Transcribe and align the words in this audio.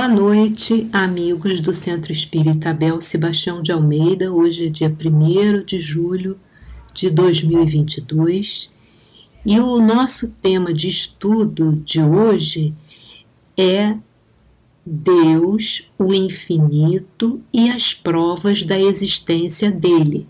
Boa 0.00 0.08
noite, 0.08 0.88
amigos 0.94 1.60
do 1.60 1.74
Centro 1.74 2.10
Espírita 2.10 2.70
Abel 2.70 3.02
Sebastião 3.02 3.62
de 3.62 3.70
Almeida. 3.70 4.32
Hoje 4.32 4.68
é 4.68 4.70
dia 4.70 4.88
1 4.88 5.62
de 5.62 5.78
julho 5.78 6.40
de 6.94 7.10
2022 7.10 8.70
e 9.44 9.60
o 9.60 9.78
nosso 9.78 10.30
tema 10.40 10.72
de 10.72 10.88
estudo 10.88 11.72
de 11.84 12.00
hoje 12.02 12.72
é 13.58 13.94
Deus, 14.86 15.86
o 15.98 16.14
infinito 16.14 17.38
e 17.52 17.68
as 17.68 17.92
provas 17.92 18.62
da 18.62 18.80
existência 18.80 19.70
dele. 19.70 20.26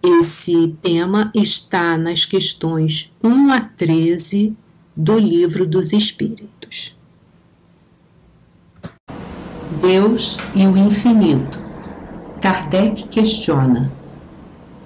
Esse 0.00 0.72
tema 0.80 1.32
está 1.34 1.98
nas 1.98 2.24
questões 2.24 3.10
1 3.24 3.50
a 3.50 3.60
13 3.60 4.56
do 4.96 5.18
Livro 5.18 5.66
dos 5.66 5.92
Espíritos. 5.92 7.01
Deus 9.82 10.38
e 10.54 10.64
o 10.64 10.76
infinito. 10.76 11.58
Kardec 12.40 13.08
questiona: 13.08 13.90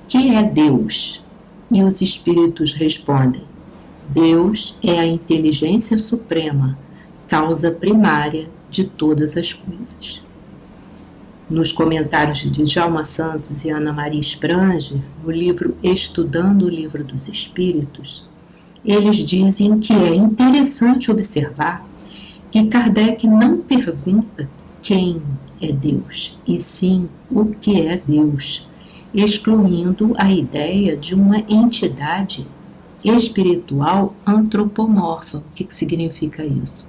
que 0.09 0.31
é 0.31 0.43
Deus? 0.43 1.23
E 1.71 1.83
os 1.83 2.01
espíritos 2.01 2.73
respondem: 2.73 3.43
Deus 4.09 4.75
é 4.83 4.99
a 4.99 5.07
inteligência 5.07 5.99
suprema, 5.99 6.79
causa 7.29 7.71
primária 7.71 8.49
de 8.71 8.85
todas 8.85 9.37
as 9.37 9.53
coisas. 9.53 10.23
Nos 11.51 11.73
comentários 11.73 12.39
de 12.39 12.65
Djalma 12.65 13.05
Santos 13.05 13.67
e 13.67 13.71
Ana 13.71 13.93
Maria 13.93 14.23
Spranger, 14.23 14.99
no 15.23 15.31
livro 15.31 15.77
Estudando 15.83 16.63
o 16.63 16.71
Livro 16.71 17.05
dos 17.05 17.29
Espíritos, 17.29 18.25
eles 18.83 19.19
dizem 19.19 19.79
que 19.79 19.93
é 19.93 20.15
interessante 20.15 21.11
observar 21.11 21.87
que 22.51 22.65
Kardec 22.65 23.27
não 23.27 23.59
pergunta 23.59 24.56
quem 24.87 25.21
é 25.61 25.73
Deus, 25.73 26.39
e 26.47 26.61
sim 26.61 27.09
o 27.29 27.47
que 27.47 27.81
é 27.81 27.97
Deus, 27.97 28.65
excluindo 29.13 30.15
a 30.17 30.31
ideia 30.31 30.97
de 30.97 31.13
uma 31.13 31.39
entidade 31.49 32.47
espiritual 33.03 34.15
antropomorfa. 34.25 35.39
O 35.39 35.55
que, 35.57 35.67
significa 35.71 36.47
isso? 36.47 36.87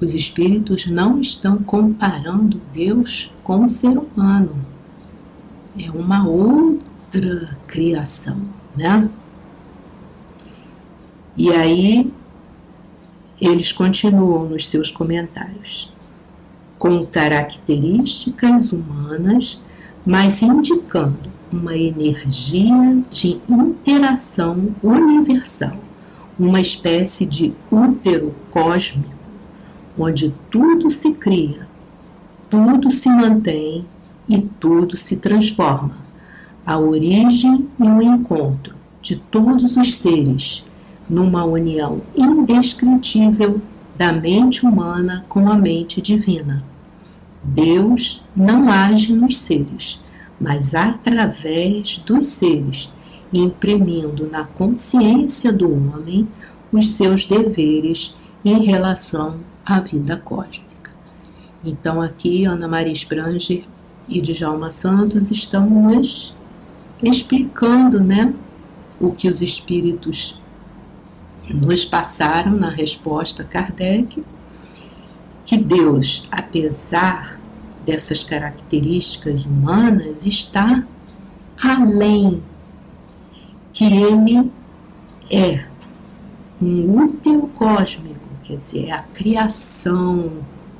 Os 0.00 0.14
espíritos 0.14 0.86
não 0.86 1.20
estão 1.20 1.58
comparando 1.58 2.60
Deus 2.72 3.32
com 3.42 3.64
o 3.64 3.68
ser 3.68 3.98
humano. 3.98 4.54
É 5.76 5.90
uma 5.90 6.28
outra 6.28 7.58
criação, 7.66 8.40
né? 8.76 9.10
E 11.36 11.50
aí 11.50 12.12
eles 13.40 13.72
continuam 13.72 14.48
nos 14.48 14.68
seus 14.68 14.92
comentários 14.92 15.95
com 16.78 17.04
características 17.06 18.72
humanas, 18.72 19.60
mas 20.04 20.42
indicando 20.42 21.30
uma 21.52 21.76
energia 21.76 23.02
de 23.10 23.40
interação 23.48 24.74
universal, 24.82 25.76
uma 26.38 26.60
espécie 26.60 27.24
de 27.24 27.52
útero 27.70 28.34
cósmico, 28.50 29.14
onde 29.98 30.34
tudo 30.50 30.90
se 30.90 31.12
cria, 31.12 31.66
tudo 32.50 32.90
se 32.90 33.08
mantém 33.08 33.84
e 34.28 34.40
tudo 34.60 34.96
se 34.96 35.16
transforma. 35.16 35.96
A 36.64 36.78
origem 36.78 37.68
e 37.78 37.84
o 37.84 38.02
encontro 38.02 38.74
de 39.00 39.16
todos 39.16 39.76
os 39.76 39.94
seres 39.94 40.64
numa 41.08 41.44
união 41.44 42.02
indescritível 42.16 43.60
da 43.96 44.12
mente 44.12 44.64
humana 44.64 45.24
com 45.28 45.50
a 45.50 45.54
mente 45.54 46.00
divina. 46.00 46.62
Deus 47.42 48.22
não 48.34 48.70
age 48.70 49.12
nos 49.12 49.38
seres, 49.38 50.00
mas 50.40 50.74
através 50.74 51.98
dos 52.04 52.26
seres, 52.26 52.90
imprimindo 53.32 54.28
na 54.30 54.44
consciência 54.44 55.52
do 55.52 55.72
homem 55.72 56.28
os 56.72 56.90
seus 56.90 57.24
deveres 57.24 58.14
em 58.44 58.64
relação 58.64 59.36
à 59.64 59.80
vida 59.80 60.16
cósmica. 60.16 60.90
Então, 61.64 62.00
aqui, 62.00 62.44
Ana 62.44 62.68
Maria 62.68 62.92
Spranger 62.92 63.64
e 64.08 64.20
Djalma 64.20 64.70
Santos 64.70 65.30
estão 65.30 65.68
nos 65.68 66.34
explicando 67.02 68.02
né, 68.02 68.32
o 69.00 69.12
que 69.12 69.28
os 69.28 69.42
espíritos 69.42 70.40
nos 71.48 71.84
passaram 71.84 72.52
na 72.52 72.70
resposta 72.70 73.44
Kardec 73.44 74.22
que 75.44 75.56
Deus, 75.56 76.26
apesar 76.30 77.38
dessas 77.84 78.24
características 78.24 79.44
humanas, 79.44 80.26
está 80.26 80.84
além, 81.62 82.42
que 83.72 83.84
ele 83.84 84.50
é 85.30 85.64
um 86.60 87.00
útero 87.00 87.46
cósmico, 87.54 88.28
quer 88.42 88.56
dizer, 88.56 88.86
é 88.86 88.92
a 88.92 89.02
criação, 89.02 90.32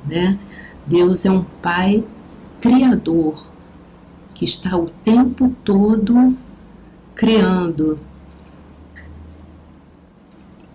né? 0.05 0.37
Deus 0.85 1.25
é 1.25 1.31
um 1.31 1.43
Pai 1.61 2.03
criador 2.59 3.45
que 4.33 4.43
está 4.43 4.75
o 4.75 4.89
tempo 5.03 5.55
todo 5.63 6.35
criando, 7.15 7.99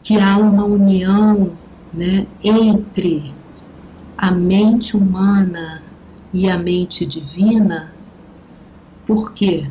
que 0.02 0.18
há 0.18 0.36
uma 0.36 0.64
união 0.64 1.52
né, 1.92 2.26
entre 2.42 3.32
a 4.16 4.30
mente 4.30 4.96
humana 4.96 5.82
e 6.32 6.48
a 6.48 6.56
mente 6.56 7.04
divina, 7.04 7.92
porque 9.06 9.66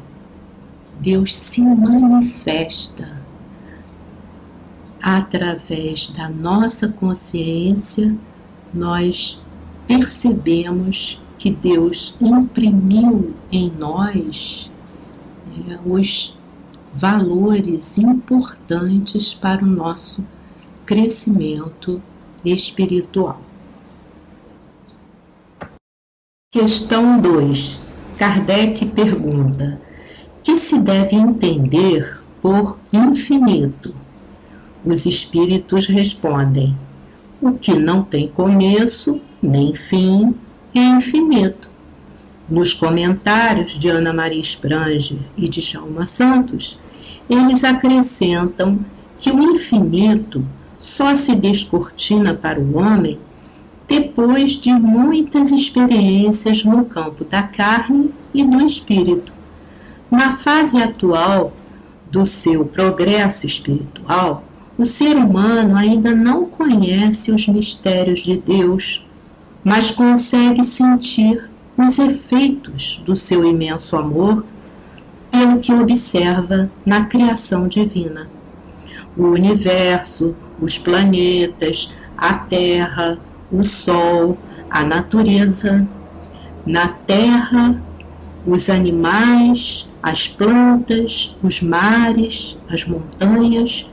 Deus 0.99 1.35
se 1.35 1.61
manifesta 1.61 3.21
através 5.01 6.09
da 6.09 6.29
nossa 6.29 6.87
consciência, 6.87 8.15
nós 8.73 9.41
percebemos 9.87 11.19
que 11.37 11.49
Deus 11.49 12.15
imprimiu 12.21 13.33
em 13.51 13.71
nós 13.71 14.69
é, 15.67 15.79
os 15.83 16.37
valores 16.93 17.97
importantes 17.97 19.33
para 19.33 19.63
o 19.63 19.67
nosso 19.67 20.23
crescimento 20.85 22.01
espiritual. 22.43 23.41
Questão 26.51 27.19
2. 27.19 27.79
Kardec 28.17 28.85
pergunta: 28.87 29.81
que 30.43 30.57
se 30.57 30.77
deve 30.77 31.15
entender 31.15 32.19
por 32.41 32.77
infinito? 32.91 33.95
Os 34.83 35.05
espíritos 35.05 35.87
respondem: 35.87 36.75
o 37.41 37.53
que 37.53 37.73
não 37.73 38.03
tem 38.03 38.27
começo 38.27 39.21
nem 39.41 39.73
fim 39.75 40.35
é 40.75 40.79
infinito. 40.79 41.70
Nos 42.51 42.73
comentários 42.73 43.79
de 43.79 43.87
Ana 43.87 44.11
Maria 44.11 44.41
Spranger 44.41 45.17
e 45.37 45.47
de 45.47 45.61
Jalma 45.61 46.05
Santos, 46.05 46.77
eles 47.29 47.63
acrescentam 47.63 48.79
que 49.17 49.31
o 49.31 49.41
infinito 49.53 50.45
só 50.77 51.15
se 51.15 51.33
descortina 51.33 52.33
para 52.33 52.59
o 52.59 52.77
homem 52.77 53.17
depois 53.87 54.59
de 54.59 54.73
muitas 54.73 55.49
experiências 55.49 56.65
no 56.65 56.83
campo 56.83 57.23
da 57.23 57.41
carne 57.41 58.11
e 58.33 58.43
do 58.43 58.65
espírito. 58.65 59.31
Na 60.11 60.31
fase 60.31 60.83
atual 60.83 61.53
do 62.11 62.25
seu 62.25 62.65
progresso 62.65 63.45
espiritual, 63.45 64.43
o 64.77 64.85
ser 64.85 65.15
humano 65.15 65.77
ainda 65.77 66.13
não 66.13 66.43
conhece 66.43 67.31
os 67.31 67.47
mistérios 67.47 68.19
de 68.19 68.35
Deus, 68.35 69.07
mas 69.63 69.89
consegue 69.89 70.65
sentir 70.65 71.49
os 71.81 71.99
efeitos 71.99 73.01
do 73.05 73.15
seu 73.15 73.45
imenso 73.45 73.95
amor 73.95 74.45
pelo 75.31 75.59
que 75.59 75.73
observa 75.73 76.69
na 76.85 77.05
criação 77.05 77.67
divina. 77.67 78.27
O 79.17 79.23
universo, 79.23 80.35
os 80.59 80.77
planetas, 80.77 81.93
a 82.17 82.33
Terra, 82.33 83.17
o 83.51 83.63
Sol, 83.63 84.37
a 84.69 84.83
natureza. 84.83 85.87
Na 86.65 86.87
Terra, 86.87 87.81
os 88.45 88.69
animais, 88.69 89.89
as 90.01 90.27
plantas, 90.27 91.35
os 91.43 91.61
mares, 91.61 92.57
as 92.69 92.85
montanhas, 92.85 93.87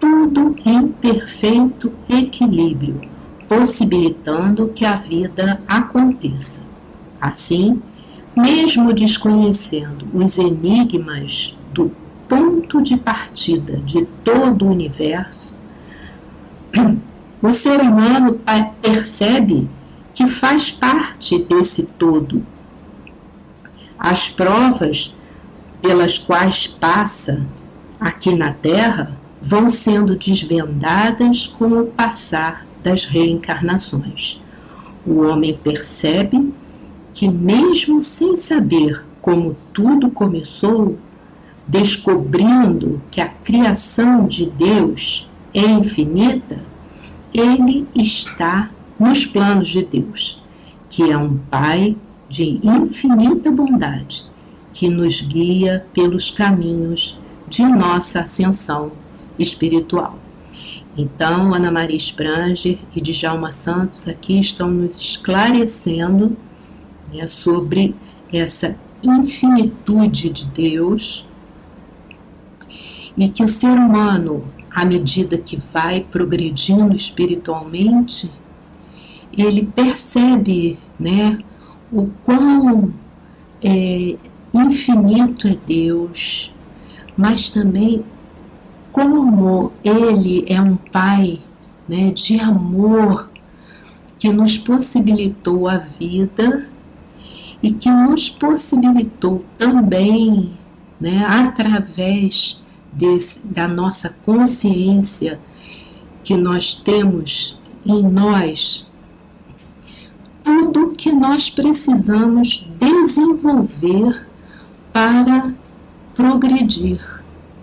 tudo 0.00 0.56
em 0.64 0.88
perfeito 0.88 1.92
equilíbrio, 2.08 3.00
possibilitando 3.48 4.68
que 4.68 4.84
a 4.84 4.96
vida 4.96 5.60
aconteça. 5.68 6.71
Assim, 7.22 7.80
mesmo 8.36 8.92
desconhecendo 8.92 10.06
os 10.12 10.36
enigmas 10.36 11.56
do 11.72 11.90
ponto 12.28 12.82
de 12.82 12.98
partida 12.98 13.78
de 13.78 14.04
todo 14.22 14.66
o 14.66 14.70
universo, 14.70 15.54
O 17.42 17.52
ser 17.52 17.80
humano 17.80 18.40
percebe 18.80 19.68
que 20.14 20.26
faz 20.26 20.70
parte 20.70 21.40
desse 21.40 21.86
todo. 21.98 22.46
As 23.98 24.28
provas 24.28 25.12
pelas 25.80 26.18
quais 26.18 26.68
passa 26.68 27.44
aqui 27.98 28.32
na 28.32 28.52
Terra 28.52 29.10
vão 29.40 29.68
sendo 29.68 30.14
desvendadas 30.14 31.48
com 31.48 31.80
o 31.80 31.86
passar 31.86 32.64
das 32.80 33.06
reencarnações. 33.06 34.40
O 35.04 35.22
homem 35.22 35.52
percebe 35.52 36.54
que, 37.14 37.28
mesmo 37.28 38.02
sem 38.02 38.36
saber 38.36 39.04
como 39.20 39.56
tudo 39.72 40.10
começou, 40.10 40.98
descobrindo 41.66 43.00
que 43.10 43.20
a 43.20 43.28
criação 43.28 44.26
de 44.26 44.46
Deus 44.46 45.28
é 45.54 45.60
infinita, 45.60 46.60
ele 47.32 47.86
está 47.94 48.70
nos 48.98 49.24
planos 49.24 49.68
de 49.68 49.84
Deus, 49.84 50.42
que 50.88 51.10
é 51.10 51.16
um 51.16 51.38
Pai 51.50 51.96
de 52.28 52.60
infinita 52.62 53.50
bondade, 53.50 54.24
que 54.72 54.88
nos 54.88 55.20
guia 55.20 55.84
pelos 55.92 56.30
caminhos 56.30 57.18
de 57.48 57.62
nossa 57.62 58.20
ascensão 58.20 58.92
espiritual. 59.38 60.18
Então, 60.96 61.54
Ana 61.54 61.70
Maria 61.70 61.96
Spranger 61.96 62.78
e 62.94 63.00
Djalma 63.00 63.52
Santos 63.52 64.08
aqui 64.08 64.38
estão 64.38 64.70
nos 64.70 64.98
esclarecendo 65.00 66.36
né, 67.12 67.26
sobre 67.26 67.94
essa 68.32 68.76
infinitude 69.02 70.30
de 70.30 70.46
Deus 70.46 71.26
e 73.16 73.28
que 73.28 73.42
o 73.42 73.48
ser 73.48 73.72
humano, 73.72 74.44
à 74.70 74.84
medida 74.84 75.36
que 75.36 75.56
vai 75.56 76.00
progredindo 76.00 76.96
espiritualmente, 76.96 78.30
ele 79.36 79.64
percebe 79.64 80.78
né, 80.98 81.38
o 81.90 82.06
quão 82.24 82.92
é, 83.62 84.16
infinito 84.54 85.46
é 85.46 85.56
Deus, 85.66 86.50
mas 87.16 87.50
também 87.50 88.04
como 88.90 89.72
Ele 89.82 90.44
é 90.46 90.60
um 90.60 90.76
Pai 90.76 91.40
né, 91.88 92.10
de 92.10 92.38
amor 92.38 93.30
que 94.18 94.30
nos 94.30 94.58
possibilitou 94.58 95.66
a 95.68 95.78
vida 95.78 96.68
e 97.62 97.72
que 97.72 97.90
nos 97.90 98.28
possibilitou 98.28 99.44
também, 99.56 100.52
né, 101.00 101.24
através 101.24 102.60
desse, 102.92 103.40
da 103.46 103.68
nossa 103.68 104.10
consciência 104.24 105.38
que 106.24 106.36
nós 106.36 106.74
temos 106.74 107.58
em 107.84 108.02
nós, 108.02 108.86
tudo 110.44 110.90
que 110.90 111.12
nós 111.12 111.50
precisamos 111.50 112.68
desenvolver 112.78 114.26
para 114.92 115.52
progredir 116.14 117.00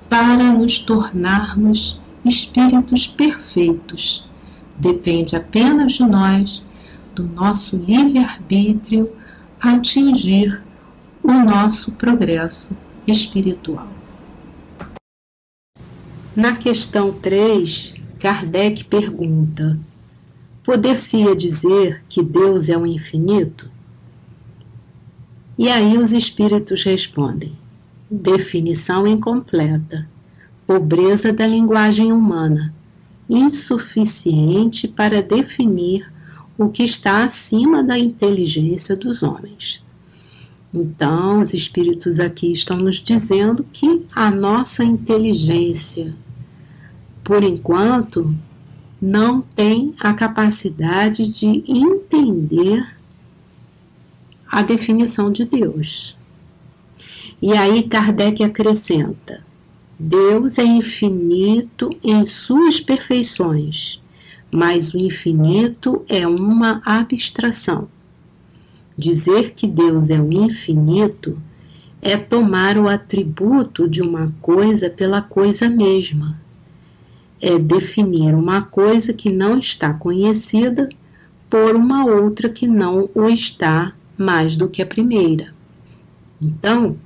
para 0.10 0.52
nos 0.52 0.80
tornarmos 0.80 2.02
espíritos 2.26 3.06
perfeitos. 3.06 4.28
Depende 4.76 5.36
apenas 5.36 5.94
de 5.94 6.04
nós, 6.04 6.66
do 7.14 7.24
nosso 7.24 7.78
livre-arbítrio, 7.78 9.10
atingir 9.60 10.62
o 11.22 11.34
nosso 11.34 11.92
progresso 11.92 12.76
espiritual. 13.06 13.88
Na 16.36 16.56
questão 16.56 17.12
3, 17.12 17.96
Kardec 18.20 18.86
pergunta: 18.86 19.78
Poder-se-ia 20.64 21.36
dizer 21.36 22.02
que 22.08 22.24
Deus 22.24 22.70
é 22.70 22.78
o 22.78 22.86
infinito? 22.86 23.70
E 25.58 25.68
aí 25.68 25.98
os 25.98 26.14
espíritos 26.14 26.84
respondem: 26.84 27.52
definição 28.10 29.06
incompleta, 29.06 30.08
pobreza 30.66 31.34
da 31.34 31.46
linguagem 31.46 32.14
humana, 32.14 32.74
insuficiente 33.30 34.88
para 34.88 35.22
definir 35.22 36.10
o 36.60 36.68
que 36.68 36.84
está 36.84 37.24
acima 37.24 37.82
da 37.82 37.98
inteligência 37.98 38.94
dos 38.94 39.24
homens. 39.24 39.82
Então, 40.74 41.40
os 41.40 41.54
espíritos 41.54 42.20
aqui 42.20 42.52
estão 42.52 42.76
nos 42.76 42.98
dizendo 42.98 43.66
que 43.72 44.06
a 44.14 44.30
nossa 44.30 44.84
inteligência, 44.84 46.14
por 47.24 47.46
enquanto, 47.46 48.36
não 49.02 49.40
tem 49.42 49.96
a 49.98 50.14
capacidade 50.14 51.32
de 51.32 51.64
entender 51.66 52.86
a 54.46 54.62
definição 54.62 55.32
de 55.32 55.46
Deus. 55.46 56.14
E 57.42 57.54
aí 57.54 57.84
Kardec 57.84 58.44
acrescenta: 58.44 59.42
Deus 59.98 60.58
é 60.58 60.64
infinito 60.64 61.98
em 62.04 62.26
suas 62.26 62.82
perfeições, 62.82 64.02
mas 64.52 64.94
o 64.94 64.98
infinito 64.98 66.04
é 66.08 66.28
uma 66.28 66.82
abstração. 66.86 67.88
Dizer 68.98 69.52
que 69.52 69.68
Deus 69.68 70.10
é 70.10 70.20
o 70.20 70.32
infinito 70.32 71.40
é 72.02 72.18
tomar 72.18 72.78
o 72.78 72.88
atributo 72.88 73.88
de 73.88 74.02
uma 74.02 74.34
coisa 74.42 74.90
pela 74.90 75.22
coisa 75.22 75.70
mesma. 75.70 76.40
É 77.42 77.58
definir 77.58 78.34
uma 78.34 78.62
coisa 78.62 79.14
que 79.14 79.30
não 79.30 79.58
está 79.58 79.94
conhecida 79.94 80.90
por 81.50 81.76
uma 81.76 82.06
outra 82.06 82.50
que 82.50 82.68
não 82.68 83.10
o 83.14 83.28
está 83.28 83.94
mais 84.18 84.56
do 84.56 84.68
que 84.68 84.82
a 84.82 84.86
primeira. 84.86 85.54
Então, 86.42 86.98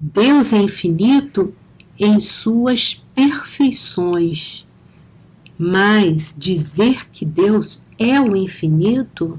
Deus 0.00 0.52
é 0.52 0.58
infinito 0.58 1.52
em 1.98 2.18
suas 2.20 3.02
perfeições, 3.14 4.64
mas 5.62 6.34
dizer 6.38 7.06
que 7.12 7.22
Deus 7.22 7.84
é 7.98 8.18
o 8.18 8.34
infinito, 8.34 9.38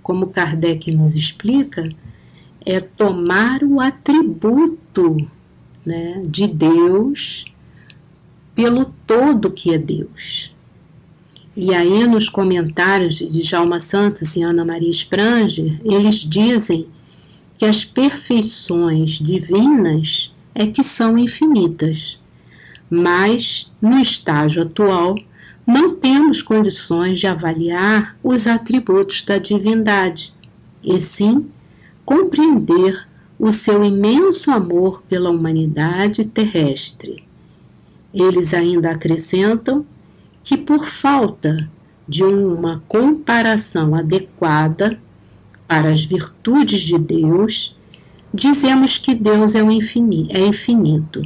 como 0.00 0.28
Kardec 0.28 0.92
nos 0.92 1.16
explica, 1.16 1.92
é 2.64 2.78
tomar 2.78 3.64
o 3.64 3.80
atributo 3.80 5.28
né, 5.84 6.22
de 6.24 6.46
Deus 6.46 7.44
pelo 8.54 8.94
todo 9.04 9.50
que 9.50 9.74
é 9.74 9.78
Deus. 9.78 10.54
E 11.56 11.74
aí, 11.74 12.06
nos 12.06 12.28
comentários 12.28 13.16
de 13.16 13.42
Djalma 13.42 13.80
Santos 13.80 14.36
e 14.36 14.44
Ana 14.44 14.64
Maria 14.64 14.92
Spranger, 14.92 15.80
eles 15.84 16.18
dizem 16.18 16.86
que 17.58 17.64
as 17.64 17.84
perfeições 17.84 19.18
divinas 19.18 20.32
é 20.54 20.68
que 20.68 20.84
são 20.84 21.18
infinitas, 21.18 22.16
mas 22.88 23.72
no 23.82 23.98
estágio 23.98 24.62
atual 24.62 25.16
não 25.66 25.94
temos 25.94 26.42
condições 26.42 27.20
de 27.20 27.26
avaliar 27.26 28.16
os 28.22 28.46
atributos 28.46 29.22
da 29.22 29.38
divindade, 29.38 30.32
e 30.82 31.00
sim 31.00 31.46
compreender 32.04 33.06
o 33.38 33.50
seu 33.52 33.84
imenso 33.84 34.50
amor 34.50 35.02
pela 35.08 35.30
humanidade 35.30 36.24
terrestre. 36.24 37.24
Eles 38.12 38.52
ainda 38.52 38.90
acrescentam 38.90 39.86
que, 40.44 40.56
por 40.56 40.86
falta 40.86 41.68
de 42.06 42.24
uma 42.24 42.82
comparação 42.88 43.94
adequada 43.94 44.98
para 45.66 45.92
as 45.92 46.04
virtudes 46.04 46.80
de 46.80 46.98
Deus, 46.98 47.76
dizemos 48.34 48.98
que 48.98 49.14
Deus 49.14 49.54
é, 49.54 49.62
infinito, 49.62 50.36
é 50.36 50.40
infinito. 50.40 51.22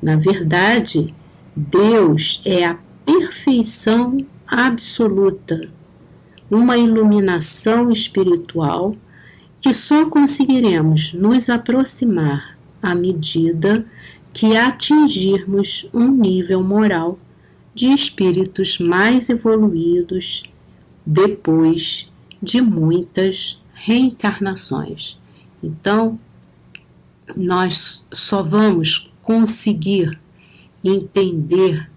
Na 0.00 0.16
verdade, 0.16 1.12
Deus 1.56 2.40
é 2.44 2.64
a 2.64 2.76
perfeição 3.10 4.24
absoluta, 4.46 5.68
uma 6.48 6.78
iluminação 6.78 7.90
espiritual 7.90 8.94
que 9.60 9.74
só 9.74 10.06
conseguiremos 10.08 11.12
nos 11.12 11.50
aproximar 11.50 12.56
à 12.80 12.94
medida 12.94 13.84
que 14.32 14.56
atingirmos 14.56 15.88
um 15.92 16.08
nível 16.08 16.62
moral 16.62 17.18
de 17.74 17.86
espíritos 17.88 18.78
mais 18.78 19.28
evoluídos 19.28 20.44
depois 21.04 22.08
de 22.40 22.60
muitas 22.60 23.60
reencarnações. 23.74 25.18
Então, 25.62 26.18
nós 27.36 28.06
só 28.12 28.40
vamos 28.40 29.10
conseguir 29.20 30.18
entender 30.82 31.89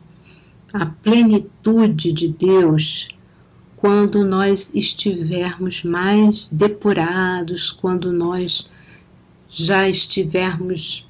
a 0.74 0.88
plenitude 0.88 2.12
de 2.12 2.28
Deus 2.28 3.08
quando 3.78 4.26
nós 4.26 4.74
estivermos 4.74 5.84
mais 5.84 6.50
depurados, 6.50 7.72
quando 7.72 8.12
nós 8.12 8.70
já 9.50 9.88
estivermos, 9.88 11.08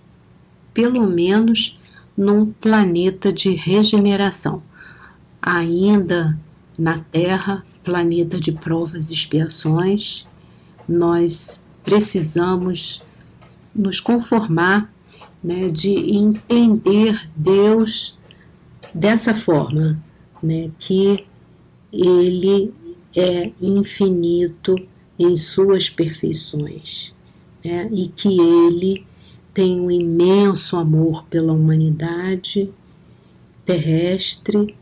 pelo 0.74 1.08
menos, 1.08 1.80
num 2.18 2.48
planeta 2.48 3.32
de 3.32 3.56
regeneração. 3.56 4.62
ainda 5.42 6.38
na 6.78 7.00
Terra, 7.00 7.66
planeta 7.84 8.40
de 8.40 8.52
provas 8.52 9.12
e 9.12 9.14
expiações, 9.14 10.26
nós 10.88 11.62
precisamos 11.84 13.04
nos 13.76 14.00
conformar 14.00 14.92
né, 15.44 15.68
de 15.68 15.92
entender 15.92 17.30
Deus 17.36 18.18
dessa 18.94 19.36
forma, 19.36 19.98
né, 20.42 20.70
que 20.78 21.26
Ele 21.92 22.74
é 23.16 23.52
infinito 23.62 24.76
em 25.18 25.38
suas 25.38 25.90
perfeições 25.90 27.14
né, 27.64 27.90
e 27.92 28.10
que 28.10 28.40
Ele 28.40 29.06
tem 29.54 29.80
um 29.80 29.90
imenso 29.90 30.78
amor 30.78 31.24
pela 31.26 31.54
humanidade 31.54 32.70
terrestre 33.66 34.76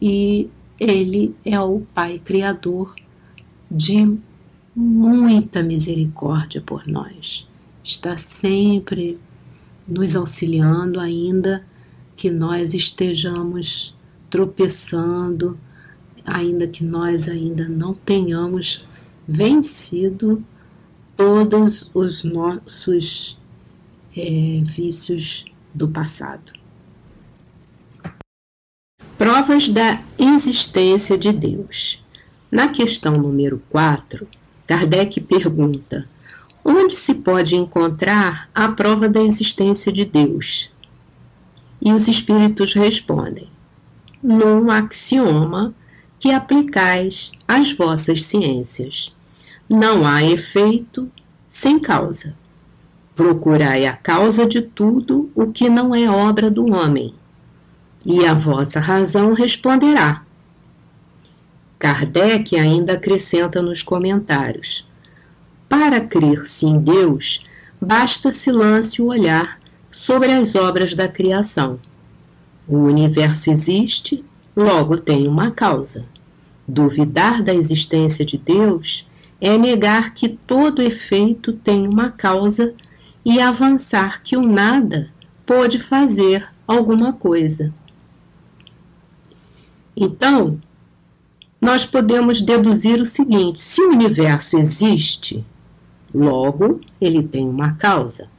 e 0.00 0.48
Ele 0.78 1.34
é 1.44 1.60
o 1.60 1.82
Pai 1.94 2.18
Criador 2.18 2.94
de 3.70 4.18
muita 4.74 5.62
misericórdia 5.62 6.60
por 6.60 6.86
nós. 6.86 7.46
Está 7.82 8.16
sempre 8.16 9.18
nos 9.86 10.16
auxiliando, 10.16 10.98
ainda 10.98 11.64
que 12.16 12.30
nós 12.30 12.74
estejamos 12.74 13.94
tropeçando, 14.30 15.58
ainda 16.24 16.66
que 16.66 16.82
nós 16.82 17.28
ainda 17.28 17.68
não 17.68 17.94
tenhamos 17.94 18.84
vencido 19.28 20.42
todos 21.16 21.90
os 21.94 22.24
nossos 22.24 23.38
é, 24.16 24.60
vícios 24.64 25.44
do 25.74 25.88
passado. 25.88 26.52
Provas 29.18 29.68
da 29.68 30.02
existência 30.18 31.16
de 31.16 31.32
Deus. 31.32 32.02
Na 32.50 32.68
questão 32.68 33.16
número 33.16 33.62
4, 33.70 34.26
Kardec 34.66 35.20
pergunta: 35.20 36.08
onde 36.64 36.94
se 36.94 37.14
pode 37.14 37.56
encontrar 37.56 38.48
a 38.54 38.68
prova 38.68 39.08
da 39.08 39.22
existência 39.22 39.92
de 39.92 40.04
Deus? 40.04 40.70
E 41.80 41.92
os 41.92 42.08
espíritos 42.08 42.74
respondem: 42.74 43.48
num 44.22 44.70
axioma 44.70 45.72
que 46.18 46.32
aplicais 46.32 47.30
às 47.46 47.72
vossas 47.72 48.24
ciências. 48.24 49.14
Não 49.68 50.06
há 50.06 50.24
efeito 50.24 51.10
sem 51.48 51.78
causa. 51.78 52.34
Procurai 53.14 53.86
a 53.86 53.92
causa 53.92 54.46
de 54.46 54.60
tudo 54.60 55.30
o 55.34 55.52
que 55.52 55.68
não 55.68 55.94
é 55.94 56.10
obra 56.10 56.50
do 56.50 56.66
homem, 56.72 57.14
e 58.04 58.26
a 58.26 58.34
vossa 58.34 58.80
razão 58.80 59.32
responderá. 59.32 60.22
Kardec 61.78 62.56
ainda 62.56 62.94
acrescenta 62.94 63.62
nos 63.62 63.82
comentários: 63.82 64.86
Para 65.68 66.00
crer-se 66.00 66.66
em 66.66 66.78
Deus, 66.78 67.42
basta-se 67.80 68.50
lance 68.50 69.00
o 69.00 69.06
olhar 69.06 69.58
sobre 69.96 70.30
as 70.30 70.54
obras 70.54 70.94
da 70.94 71.08
criação. 71.08 71.80
O 72.68 72.76
universo 72.76 73.50
existe, 73.50 74.22
logo 74.54 74.98
tem 74.98 75.26
uma 75.26 75.50
causa. 75.50 76.04
Duvidar 76.68 77.42
da 77.42 77.54
existência 77.54 78.22
de 78.22 78.36
Deus 78.36 79.08
é 79.40 79.56
negar 79.56 80.12
que 80.12 80.28
todo 80.28 80.82
efeito 80.82 81.54
tem 81.54 81.88
uma 81.88 82.10
causa 82.10 82.74
e 83.24 83.40
avançar 83.40 84.22
que 84.22 84.36
o 84.36 84.42
nada 84.42 85.08
pode 85.46 85.78
fazer 85.78 86.46
alguma 86.68 87.14
coisa. 87.14 87.72
Então, 89.96 90.60
nós 91.58 91.86
podemos 91.86 92.42
deduzir 92.42 93.00
o 93.00 93.06
seguinte: 93.06 93.62
se 93.62 93.80
o 93.80 93.92
universo 93.92 94.58
existe, 94.58 95.42
logo 96.14 96.82
ele 97.00 97.22
tem 97.22 97.48
uma 97.48 97.72
causa. 97.72 98.35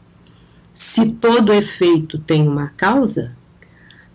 Se 0.78 1.10
todo 1.10 1.52
efeito 1.52 2.20
tem 2.20 2.48
uma 2.48 2.68
causa, 2.78 3.32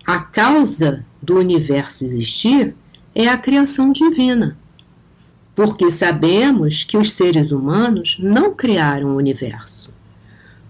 a 0.07 0.21
causa 0.21 1.05
do 1.21 1.37
universo 1.37 2.05
existir 2.05 2.73
é 3.13 3.27
a 3.27 3.37
criação 3.37 3.91
divina. 3.91 4.57
Porque 5.57 5.91
sabemos 5.91 6.85
que 6.85 6.97
os 6.97 7.15
seres 7.15 7.51
humanos 7.51 8.17
não 8.21 8.55
criaram 8.55 9.09
o 9.09 9.17
universo. 9.17 9.93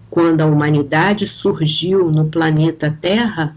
Quando 0.08 0.40
a 0.40 0.46
humanidade 0.46 1.26
surgiu 1.26 2.10
no 2.10 2.24
planeta 2.24 2.96
Terra, 2.98 3.54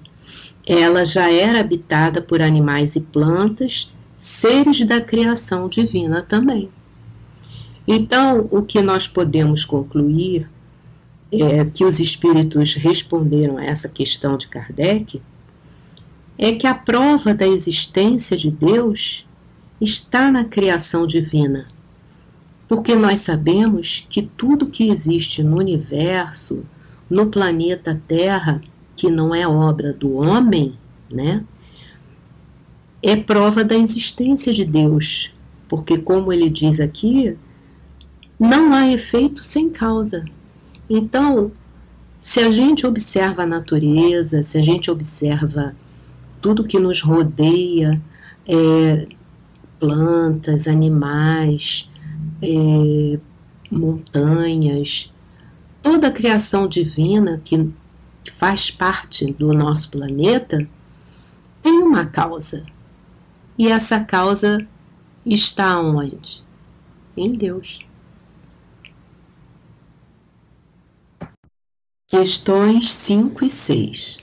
ela 0.68 1.06
já 1.06 1.32
era 1.32 1.62
habitada 1.62 2.22
por 2.22 2.42
animais 2.42 2.98
e 2.98 3.00
plantas, 3.00 3.90
seres 4.18 4.84
da 4.84 5.00
criação 5.00 5.70
divina 5.70 6.22
também. 6.22 6.68
Então, 7.88 8.50
o 8.52 8.62
que 8.62 8.82
nós 8.82 9.08
podemos 9.08 9.64
concluir 9.64 10.50
é 11.32 11.66
que 11.66 11.84
os 11.84 12.00
espíritos 12.00 12.74
responderam 12.76 13.58
a 13.58 13.66
essa 13.66 13.90
questão 13.90 14.38
de 14.38 14.48
Kardec 14.48 15.22
é 16.38 16.54
que 16.54 16.68
a 16.68 16.76
prova 16.76 17.34
da 17.34 17.48
existência 17.48 18.36
de 18.36 18.52
Deus 18.52 19.26
está 19.80 20.32
na 20.32 20.44
criação 20.44 21.08
divina. 21.08 21.68
Porque 22.68 22.96
nós 22.96 23.22
sabemos 23.22 24.06
que 24.10 24.22
tudo 24.22 24.68
que 24.68 24.90
existe 24.90 25.44
no 25.44 25.58
universo, 25.58 26.66
no 27.10 27.28
planeta 27.28 28.02
Terra, 28.08 28.62
que 28.96 29.10
não 29.10 29.34
é 29.34 29.48
obra 29.48 29.94
do 29.94 30.16
homem, 30.16 30.74
né? 31.10 31.44
É 33.02 33.16
prova 33.16 33.64
da 33.64 33.76
existência 33.76 34.52
de 34.52 34.66
Deus, 34.66 35.32
porque 35.70 35.98
como 35.98 36.34
ele 36.34 36.50
diz 36.50 36.80
aqui, 36.80 37.38
não 38.40 38.74
há 38.74 38.92
efeito 38.92 39.44
sem 39.44 39.70
causa. 39.70 40.26
Então, 40.90 41.52
se 42.20 42.40
a 42.40 42.52
gente 42.52 42.86
observa 42.86 43.44
a 43.44 43.48
natureza, 43.48 44.44
se 44.44 44.58
a 44.58 44.62
gente 44.62 44.90
observa 44.90 45.76
tudo 46.42 46.64
que 46.64 46.80
nos 46.80 47.02
rodeia, 47.02 48.02
é, 48.48 49.08
plantas, 49.80 50.68
animais, 50.68 51.90
é, 52.42 53.20
montanhas, 53.72 55.12
toda 55.82 56.08
a 56.08 56.12
criação 56.12 56.68
divina 56.68 57.42
que 57.44 57.72
faz 58.34 58.72
parte 58.72 59.32
do 59.34 59.54
nosso 59.54 59.90
planeta 59.90 60.68
tem 61.62 61.80
uma 61.80 62.06
causa. 62.06 62.64
E 63.58 63.68
essa 63.68 64.00
causa 64.00 64.68
está 65.26 65.80
onde? 65.80 66.44
Em 67.16 67.32
Deus. 67.32 67.85
Questões 72.08 72.94
5 72.94 73.46
e 73.46 73.50
6. 73.50 74.20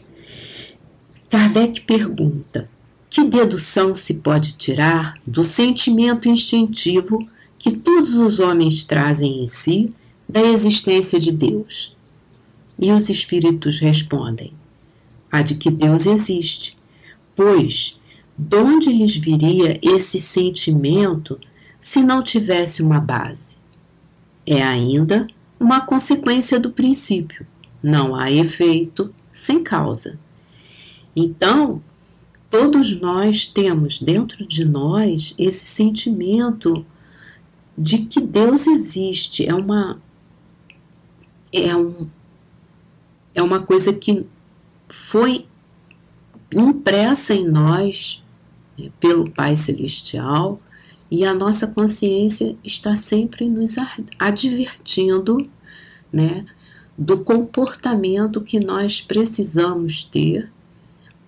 Kardec 1.29 1.81
pergunta: 1.81 2.71
que 3.11 3.25
dedução 3.25 3.97
se 3.97 4.15
pode 4.15 4.53
tirar 4.53 5.19
do 5.27 5.45
sentimento 5.45 6.29
instintivo 6.29 7.29
que 7.59 7.73
todos 7.73 8.15
os 8.15 8.39
homens 8.39 8.85
trazem 8.85 9.43
em 9.43 9.49
si 9.49 9.93
da 10.29 10.41
existência 10.41 11.19
de 11.19 11.33
Deus? 11.33 11.97
E 12.79 12.93
os 12.93 13.09
espíritos 13.11 13.81
respondem: 13.81 14.53
a 15.29 15.43
de 15.43 15.57
que 15.57 15.69
Deus 15.69 16.07
existe, 16.07 16.79
pois 17.35 17.99
de 18.39 18.59
onde 18.59 18.93
lhes 18.93 19.17
viria 19.17 19.81
esse 19.83 20.21
sentimento 20.21 21.37
se 21.81 22.01
não 22.01 22.23
tivesse 22.23 22.81
uma 22.81 23.01
base? 23.01 23.57
É 24.47 24.63
ainda 24.63 25.27
uma 25.59 25.81
consequência 25.81 26.61
do 26.61 26.71
princípio. 26.71 27.51
Não 27.83 28.15
há 28.15 28.31
efeito 28.31 29.13
sem 29.33 29.63
causa. 29.63 30.19
Então, 31.15 31.83
todos 32.51 32.99
nós 33.01 33.47
temos 33.47 34.01
dentro 34.01 34.47
de 34.47 34.65
nós 34.65 35.35
esse 35.39 35.65
sentimento 35.65 36.85
de 37.77 37.99
que 37.99 38.21
Deus 38.21 38.67
existe. 38.67 39.47
É 39.47 39.55
uma 39.55 39.99
é 41.53 41.75
um 41.77 42.07
é 43.35 43.43
uma 43.43 43.61
coisa 43.61 43.93
que 43.93 44.27
foi 44.89 45.47
impressa 46.55 47.35
em 47.35 47.49
nós 47.49 48.23
né, 48.79 48.91
pelo 49.01 49.31
Pai 49.31 49.57
Celestial 49.57 50.61
e 51.11 51.25
a 51.25 51.35
nossa 51.35 51.67
consciência 51.67 52.57
está 52.65 52.97
sempre 52.97 53.49
nos 53.49 53.77
advertindo, 54.19 55.49
né, 56.13 56.45
do 56.97 57.19
comportamento 57.19 58.41
que 58.41 58.61
nós 58.61 59.01
precisamos 59.01 60.05
ter 60.05 60.51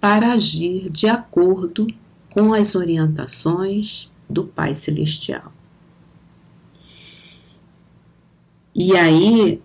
para 0.01 0.33
agir 0.33 0.91
de 0.91 1.07
acordo 1.07 1.87
com 2.31 2.53
as 2.53 2.75
orientações 2.75 4.11
do 4.29 4.45
Pai 4.45 4.75
Celestial. 4.75 5.53
E 8.75 8.97
aí, 8.97 9.61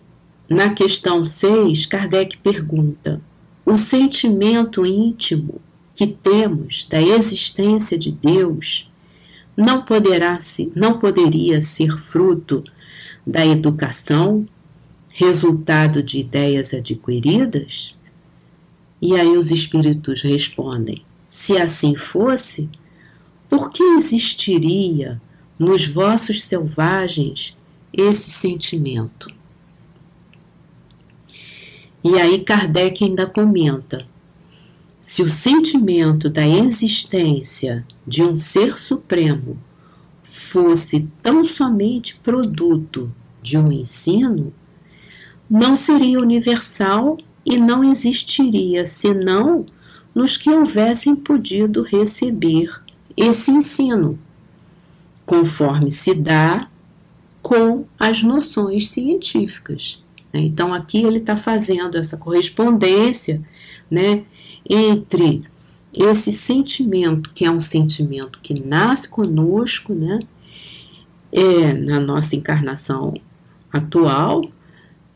na 0.48 0.74
questão 0.74 1.24
6, 1.24 1.86
Kardec 1.88 2.38
pergunta: 2.38 3.20
o 3.65 3.75
sentimento 3.75 4.86
íntimo 4.86 5.60
que 5.96 6.08
temos 6.08 6.88
da 6.89 7.01
existência 7.01 7.98
de 7.98 8.12
Deus 8.12 8.89
não 9.58 9.82
poderá 9.82 10.38
não 10.75 10.98
poderia 10.98 11.62
ser 11.62 11.98
fruto 11.98 12.63
da 13.27 13.46
educação, 13.46 14.48
resultado 15.20 16.02
de 16.02 16.22
ideias 16.22 16.74
adquiridas? 16.74 17.94
E 19.02 19.20
aí 19.20 19.38
os 19.38 19.52
espíritos 19.52 20.22
respondem: 20.22 21.04
se 21.28 21.58
assim 21.58 21.94
fosse, 21.94 22.70
por 23.50 23.70
que 23.70 23.84
existiria 23.84 25.22
nos 25.60 25.86
vossos 25.86 26.42
selvagens 26.46 27.54
esse 27.92 28.32
sentimento? 28.32 29.30
E 32.02 32.16
aí 32.16 32.40
Kardec 32.40 33.04
ainda 33.04 33.28
comenta: 33.28 34.06
se 35.02 35.22
o 35.22 35.30
sentimento 35.30 36.30
da 36.30 36.48
existência 36.48 37.86
de 38.08 38.24
um 38.24 38.38
ser 38.38 38.80
supremo 38.80 39.58
fosse 40.24 41.10
tão 41.22 41.44
somente 41.44 42.16
produto 42.24 43.12
de 43.44 43.58
um 43.58 43.70
ensino, 43.70 44.54
não 45.50 45.75
seria 45.75 46.20
universal 46.20 47.18
e 47.46 47.58
não 47.58 47.84
existiria 47.84 48.86
senão 48.86 49.65
nos 50.13 50.38
que 50.38 50.50
houvessem 50.50 51.15
podido 51.15 51.84
receber 51.84 52.72
esse 53.15 53.51
ensino, 53.51 54.20
conforme 55.25 55.91
se 55.91 56.13
dá 56.13 56.68
com 57.41 57.86
as 58.00 58.22
noções 58.22 58.89
científicas. 58.89 60.03
Né? 60.34 60.41
Então, 60.41 60.74
aqui 60.74 61.03
ele 61.03 61.20
está 61.20 61.36
fazendo 61.36 61.98
essa 61.98 62.18
correspondência 62.18 63.41
né, 63.89 64.24
entre 64.70 65.44
esse 65.94 66.32
sentimento, 66.32 67.32
que 67.34 67.46
é 67.46 67.51
um 67.51 67.60
sentimento 67.60 68.39
que 68.41 68.53
nasce 68.53 69.10
conosco, 69.10 69.94
né, 69.94 70.20
é, 71.32 71.74
na 71.74 72.00
nossa 72.00 72.36
encarnação 72.36 73.13
atual, 73.72 74.44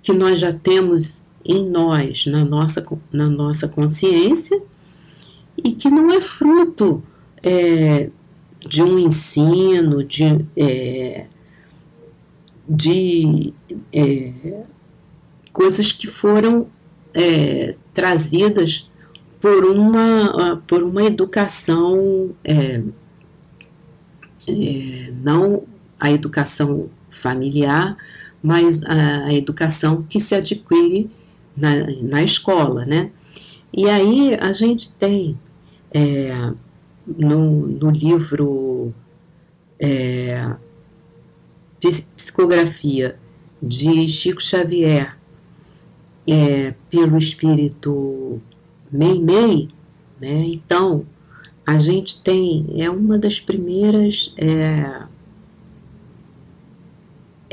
que 0.04 0.12
nós 0.14 0.40
já 0.40 0.54
temos 0.54 1.24
em 1.46 1.68
nós, 1.68 2.26
na 2.26 2.44
nossa, 2.44 2.86
na 3.12 3.28
nossa 3.28 3.68
consciência, 3.68 4.62
e 5.58 5.72
que 5.72 5.90
não 5.90 6.12
é 6.12 6.22
fruto 6.22 7.02
é, 7.42 8.10
de 8.60 8.84
um 8.84 9.00
ensino, 9.00 10.04
de, 10.04 10.46
é, 10.58 11.26
de 12.68 13.54
é, 13.92 14.64
coisas 15.52 15.92
que 15.92 16.08
foram 16.08 16.68
é, 17.14 17.76
trazidas 17.94 18.90
por 19.40 19.66
uma, 19.66 20.62
por 20.68 20.84
uma 20.84 21.04
educação, 21.04 22.32
é, 22.44 22.82
é, 24.48 25.12
não 25.22 25.64
a 26.00 26.12
educação 26.12 26.90
familiar, 27.10 27.96
mas 28.44 28.84
a, 28.84 29.26
a, 29.26 29.34
educação 29.34 30.04
que 30.04 30.20
se 30.20 30.36
adquire 30.36 31.10
na, 31.56 31.76
na 32.02 32.22
escola, 32.22 32.86
né? 32.86 33.10
E 33.74 33.90
aí 33.90 34.36
a 34.36 34.52
gente 34.52 34.92
tem 34.92 35.38
é, 35.92 36.52
no, 37.08 37.68
no 37.68 37.90
livro 37.90 38.94
é, 39.80 40.54
Psicografia 41.80 43.16
de 43.62 44.08
Chico 44.10 44.42
Xavier, 44.42 45.18
é, 46.28 46.74
pelo 46.90 47.18
espírito 47.18 48.42
Meimei, 48.92 49.70
né? 50.20 50.46
Então, 50.46 51.06
a 51.66 51.80
gente 51.80 52.22
tem, 52.22 52.66
é 52.78 52.90
uma 52.90 53.18
das 53.18 53.40
primeiras, 53.40 54.34
é, 54.38 55.04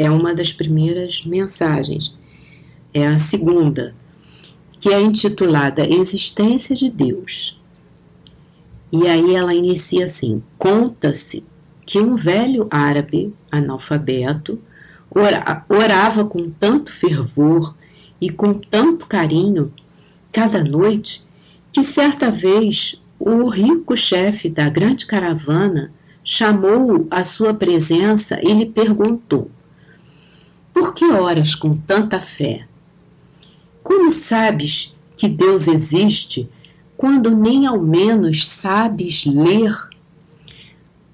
é 0.01 0.11
uma 0.11 0.35
das 0.35 0.51
primeiras 0.51 1.27
mensagens, 1.27 2.17
é 2.95 3.07
a 3.07 3.19
segunda, 3.19 3.95
que 4.81 4.89
é 4.89 4.99
intitulada 4.99 5.87
Existência 5.87 6.75
de 6.75 6.89
Deus. 6.89 7.61
E 8.91 9.07
aí 9.07 9.35
ela 9.35 9.55
inicia 9.55 10.07
assim: 10.07 10.43
conta-se 10.57 11.45
que 11.85 12.01
um 12.01 12.17
velho 12.17 12.67
árabe 12.71 13.35
analfabeto 13.53 14.59
orava 15.69 16.25
com 16.25 16.49
tanto 16.49 16.91
fervor 16.91 17.75
e 18.19 18.31
com 18.31 18.55
tanto 18.55 19.07
carinho 19.07 19.71
cada 20.33 20.65
noite 20.65 21.27
que 21.71 21.85
certa 21.85 22.31
vez 22.31 22.99
o 23.19 23.51
rico 23.51 23.95
chefe 23.95 24.49
da 24.49 24.71
grande 24.71 25.05
caravana 25.05 25.93
chamou-o 26.25 27.07
à 27.11 27.23
sua 27.23 27.53
presença 27.53 28.41
e 28.43 28.51
lhe 28.55 28.65
perguntou: 28.65 29.51
Por 30.81 30.95
que 30.95 31.05
oras 31.05 31.55
com 31.55 31.77
tanta 31.77 32.23
fé? 32.23 32.65
Como 33.83 34.11
sabes 34.11 34.97
que 35.15 35.29
Deus 35.29 35.69
existe 35.69 36.49
quando 36.97 37.37
nem 37.37 37.67
ao 37.67 37.79
menos 37.79 38.49
sabes 38.49 39.27
ler? 39.27 39.77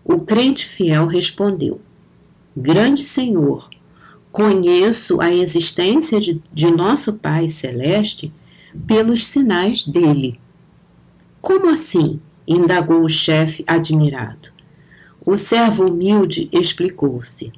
O 0.04 0.20
crente 0.20 0.64
fiel 0.64 1.08
respondeu: 1.08 1.80
Grande 2.56 3.02
Senhor, 3.02 3.68
Conheço 4.30 5.20
a 5.20 5.34
existência 5.34 6.20
de, 6.20 6.40
de 6.52 6.70
nosso 6.70 7.14
Pai 7.14 7.48
Celeste 7.48 8.32
pelos 8.86 9.26
sinais 9.26 9.84
dele. 9.84 10.38
Como 11.42 11.70
assim? 11.70 12.20
indagou 12.46 13.02
o 13.02 13.08
chefe 13.08 13.64
admirado. 13.66 14.48
O 15.24 15.36
servo 15.36 15.86
humilde 15.88 16.48
explicou-se. 16.52 17.50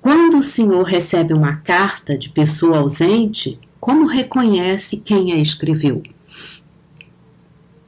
Quando 0.00 0.38
o 0.38 0.42
senhor 0.42 0.82
recebe 0.82 1.34
uma 1.34 1.56
carta 1.56 2.16
de 2.16 2.30
pessoa 2.30 2.78
ausente, 2.78 3.58
como 3.78 4.06
reconhece 4.06 4.98
quem 4.98 5.32
a 5.32 5.36
escreveu? 5.36 6.02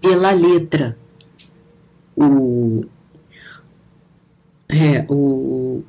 Pela 0.00 0.32
letra. 0.32 0.98
O, 2.14 2.84
é, 4.68 5.04
o, 5.08 5.82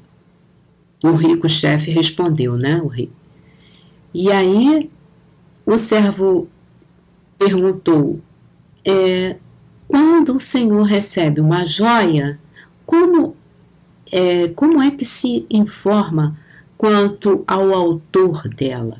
o 1.03 1.11
rico 1.11 1.49
chefe 1.49 1.91
respondeu, 1.91 2.55
né? 2.55 2.81
O 2.81 2.87
rei. 2.87 3.11
E 4.13 4.31
aí 4.31 4.89
o 5.65 5.77
servo 5.77 6.47
perguntou: 7.37 8.21
é, 8.85 9.35
quando 9.87 10.35
o 10.35 10.41
senhor 10.41 10.83
recebe 10.83 11.41
uma 11.41 11.65
joia, 11.65 12.39
como 12.85 13.35
é, 14.15 14.47
como 14.49 14.79
é 14.79 14.91
que 14.91 15.05
se 15.05 15.43
informa 15.49 16.37
quanto 16.77 17.43
ao 17.47 17.73
autor 17.73 18.47
dela? 18.47 18.99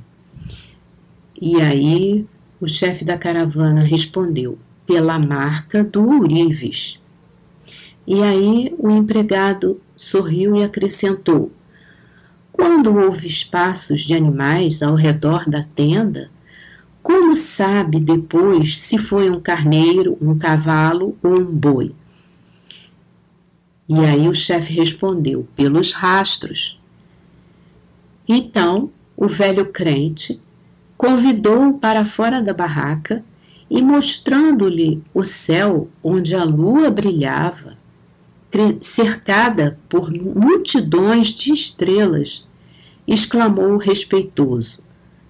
E 1.40 1.62
aí 1.62 2.26
o 2.60 2.68
chefe 2.68 3.06
da 3.06 3.16
caravana 3.16 3.84
respondeu: 3.84 4.58
pela 4.88 5.20
marca 5.20 5.84
do 5.84 6.02
Urives. 6.02 6.98
E 8.08 8.24
aí 8.24 8.74
o 8.80 8.90
empregado 8.90 9.80
sorriu 9.96 10.56
e 10.56 10.64
acrescentou: 10.64 11.52
quando 12.52 12.96
houve 12.98 13.28
espaços 13.28 14.02
de 14.02 14.16
animais 14.16 14.82
ao 14.82 14.96
redor 14.96 15.48
da 15.48 15.62
tenda, 15.62 16.32
como 17.04 17.38
sabe 17.38 18.00
depois 18.00 18.80
se 18.80 18.98
foi 18.98 19.30
um 19.30 19.40
carneiro, 19.40 20.18
um 20.20 20.36
cavalo 20.36 21.16
ou 21.22 21.40
um 21.40 21.46
boi? 21.46 21.94
E 23.96 24.06
aí 24.06 24.28
o 24.28 24.34
chefe 24.34 24.74
respondeu: 24.74 25.48
pelos 25.56 25.94
rastros. 25.94 26.82
Então 28.28 28.90
o 29.16 29.28
velho 29.28 29.68
crente 29.68 30.40
convidou-o 30.98 31.78
para 31.78 32.04
fora 32.04 32.42
da 32.42 32.54
barraca 32.54 33.24
e, 33.70 33.84
mostrando-lhe 33.84 35.04
o 35.14 35.24
céu 35.24 35.88
onde 36.04 36.34
a 36.34 36.44
lua 36.44 36.90
brilhava, 36.90 37.78
cercada 38.82 39.80
por 39.88 40.12
multidões 40.12 41.28
de 41.28 41.54
estrelas, 41.54 42.48
exclamou 43.08 43.78
respeitoso: 43.78 44.80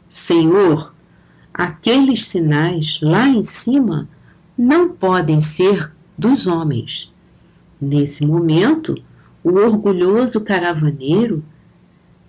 Senhor, 0.09 0.93
aqueles 1.53 2.25
sinais 2.25 2.99
lá 3.01 3.27
em 3.27 3.43
cima 3.43 4.07
não 4.57 4.87
podem 4.87 5.41
ser 5.41 5.91
dos 6.17 6.47
homens. 6.47 7.12
Nesse 7.83 8.25
momento, 8.25 8.95
o 9.43 9.49
orgulhoso 9.55 10.39
caravaneiro, 10.39 11.43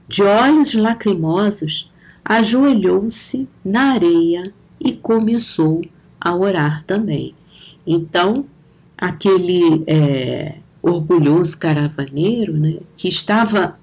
de 0.09 0.23
olhos 0.23 0.75
lacrimosos, 0.75 1.91
ajoelhou-se 2.25 3.49
na 3.65 3.93
areia 3.93 4.53
e 4.81 4.93
começou 4.93 5.83
a 6.21 6.35
orar 6.35 6.83
também. 6.85 7.35
Então, 7.87 8.45
aquele 8.99 9.85
é, 9.87 10.57
orgulhoso 10.83 11.57
caravaneiro, 11.59 12.55
né, 12.55 12.79
que 12.97 13.09
estava 13.09 13.79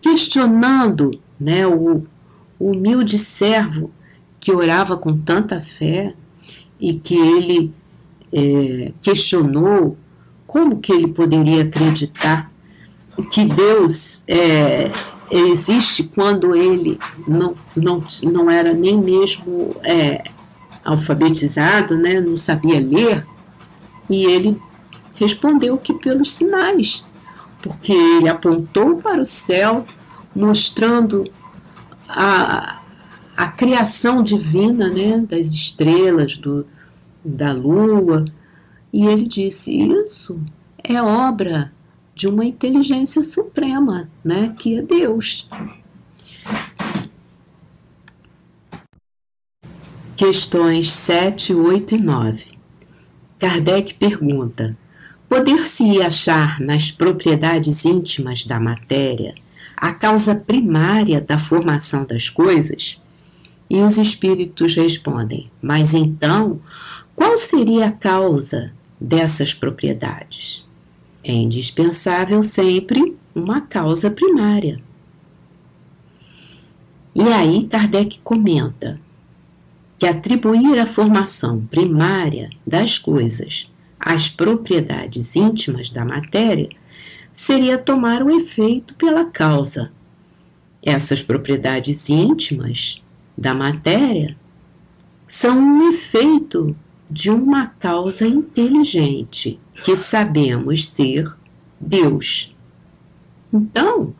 questionando 0.00 1.18
né, 1.40 1.66
o, 1.66 2.06
o 2.58 2.70
humilde 2.70 3.18
servo 3.18 3.90
que 4.38 4.52
orava 4.52 4.96
com 4.96 5.18
tanta 5.18 5.60
fé 5.60 6.14
e 6.78 6.94
que 6.94 7.16
ele 7.16 7.72
é, 8.32 8.92
questionou 9.02 9.96
como 10.46 10.78
que 10.78 10.92
ele 10.92 11.08
poderia 11.08 11.62
acreditar 11.62 12.50
que 13.30 13.44
Deus 13.44 14.22
é, 14.28 14.88
existe 15.30 16.04
quando 16.04 16.54
ele 16.54 16.98
não, 17.26 17.54
não, 17.74 18.04
não 18.24 18.50
era 18.50 18.72
nem 18.72 18.96
mesmo 18.98 19.74
é, 19.82 20.24
alfabetizado, 20.84 21.96
né, 21.96 22.20
não 22.20 22.36
sabia 22.36 22.78
ler, 22.78 23.26
e 24.08 24.24
ele 24.24 24.60
respondeu 25.14 25.76
que 25.78 25.94
pelos 25.94 26.32
sinais, 26.32 27.04
porque 27.62 27.92
ele 27.92 28.28
apontou 28.28 28.96
para 28.96 29.22
o 29.22 29.26
céu, 29.26 29.84
mostrando 30.34 31.28
a, 32.08 32.80
a 33.36 33.48
criação 33.48 34.22
divina 34.22 34.88
né, 34.88 35.18
das 35.28 35.48
estrelas, 35.48 36.36
do, 36.36 36.66
da 37.24 37.52
lua, 37.52 38.26
e 38.96 39.04
ele 39.04 39.26
disse: 39.26 39.76
Isso 39.76 40.40
é 40.82 41.02
obra 41.02 41.70
de 42.14 42.26
uma 42.26 42.46
inteligência 42.46 43.22
suprema, 43.22 44.08
né, 44.24 44.54
que 44.58 44.78
é 44.78 44.80
Deus. 44.80 45.46
Questões 50.16 50.90
7, 50.92 51.52
8 51.52 51.94
e 51.94 51.98
9. 51.98 52.46
Kardec 53.38 53.92
pergunta: 53.92 54.74
Poder-se 55.28 56.00
achar 56.00 56.58
nas 56.58 56.90
propriedades 56.90 57.84
íntimas 57.84 58.46
da 58.46 58.58
matéria 58.58 59.34
a 59.76 59.92
causa 59.92 60.34
primária 60.34 61.20
da 61.20 61.38
formação 61.38 62.06
das 62.06 62.30
coisas? 62.30 62.98
E 63.68 63.82
os 63.82 63.98
espíritos 63.98 64.74
respondem: 64.74 65.50
Mas 65.60 65.92
então, 65.92 66.58
qual 67.14 67.36
seria 67.36 67.88
a 67.88 67.92
causa 67.92 68.72
dessas 69.00 69.52
propriedades? 69.54 70.66
É 71.22 71.32
indispensável 71.32 72.42
sempre 72.42 73.16
uma 73.34 73.60
causa 73.60 74.10
primária. 74.10 74.80
E 77.14 77.22
aí 77.22 77.66
Kardec 77.66 78.20
comenta: 78.22 79.00
que 79.98 80.06
atribuir 80.06 80.78
a 80.78 80.86
formação 80.86 81.66
primária 81.66 82.50
das 82.66 82.98
coisas 82.98 83.70
às 83.98 84.28
propriedades 84.28 85.34
íntimas 85.34 85.90
da 85.90 86.04
matéria 86.04 86.68
seria 87.32 87.78
tomar 87.78 88.22
o 88.22 88.30
efeito 88.30 88.94
pela 88.94 89.24
causa. 89.24 89.90
Essas 90.82 91.22
propriedades 91.22 92.08
íntimas 92.08 93.02
da 93.36 93.52
matéria 93.52 94.36
são 95.26 95.58
um 95.58 95.90
efeito 95.90 96.76
de 97.08 97.30
uma 97.30 97.66
causa 97.66 98.26
inteligente 98.26 99.58
que 99.84 99.96
sabemos 99.96 100.88
ser 100.88 101.32
Deus. 101.80 102.54
Então, 103.52 104.14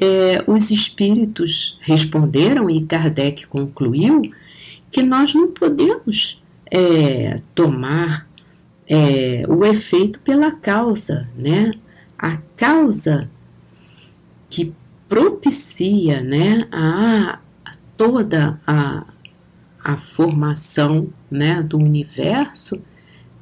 é, 0.00 0.42
os 0.46 0.70
espíritos 0.70 1.78
responderam 1.82 2.68
e 2.68 2.84
Kardec 2.84 3.46
concluiu 3.46 4.22
que 4.90 5.02
nós 5.02 5.34
não 5.34 5.50
podemos 5.50 6.42
é, 6.70 7.40
tomar 7.54 8.26
é, 8.86 9.44
o 9.48 9.64
efeito 9.64 10.20
pela 10.20 10.50
causa, 10.50 11.28
né? 11.36 11.72
A 12.18 12.36
causa 12.56 13.28
que 14.48 14.72
propicia, 15.08 16.22
né, 16.22 16.66
a, 16.72 17.38
a 17.64 17.72
toda 17.96 18.58
a, 18.66 19.04
a 19.84 19.96
formação, 19.96 21.08
né, 21.30 21.62
do 21.62 21.76
universo 21.76 22.82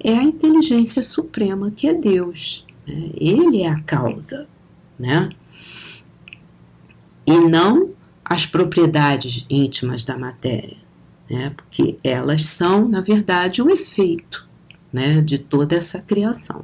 é 0.00 0.12
a 0.12 0.22
inteligência 0.22 1.02
suprema 1.04 1.70
que 1.70 1.88
é 1.88 1.94
Deus. 1.94 2.66
Né? 2.86 3.10
Ele 3.14 3.62
é 3.62 3.68
a 3.68 3.80
causa, 3.80 4.48
né? 4.98 5.30
E 7.24 7.38
não 7.38 7.90
as 8.24 8.44
propriedades 8.44 9.46
íntimas 9.48 10.02
da 10.02 10.18
matéria 10.18 10.82
né? 11.32 11.50
porque 11.56 11.96
elas 12.04 12.44
são, 12.44 12.86
na 12.86 13.00
verdade, 13.00 13.62
o 13.62 13.70
efeito 13.70 14.46
né, 14.92 15.22
de 15.22 15.38
toda 15.38 15.74
essa 15.74 15.98
criação. 15.98 16.62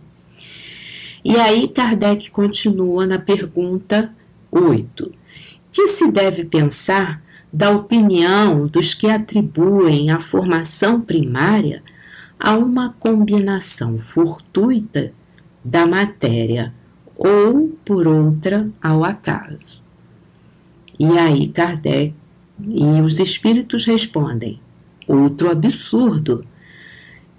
E 1.24 1.36
aí 1.36 1.66
Kardec 1.68 2.30
continua 2.30 3.06
na 3.06 3.18
pergunta 3.18 4.14
8. 4.50 5.10
Que 5.72 5.88
se 5.88 6.12
deve 6.12 6.44
pensar 6.44 7.22
da 7.52 7.70
opinião 7.70 8.66
dos 8.66 8.94
que 8.94 9.06
atribuem 9.06 10.10
a 10.10 10.20
formação 10.20 11.00
primária 11.00 11.82
a 12.38 12.56
uma 12.56 12.94
combinação 13.00 13.98
fortuita 13.98 15.12
da 15.64 15.86
matéria 15.86 16.72
ou, 17.16 17.68
por 17.84 18.06
outra, 18.06 18.68
ao 18.80 19.04
acaso? 19.04 19.82
E 20.98 21.06
aí 21.18 21.48
Kardec 21.48 22.14
e 22.66 22.84
os 23.00 23.18
espíritos 23.18 23.86
respondem: 23.86 24.60
outro 25.06 25.50
absurdo. 25.50 26.44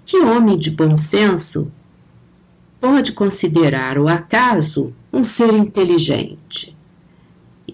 Que 0.04 0.18
homem 0.18 0.58
de 0.58 0.70
bom 0.70 0.96
senso 0.96 1.70
pode 2.80 3.12
considerar 3.12 3.96
o 3.96 4.08
acaso 4.08 4.92
um 5.12 5.24
ser 5.24 5.54
inteligente? 5.54 6.76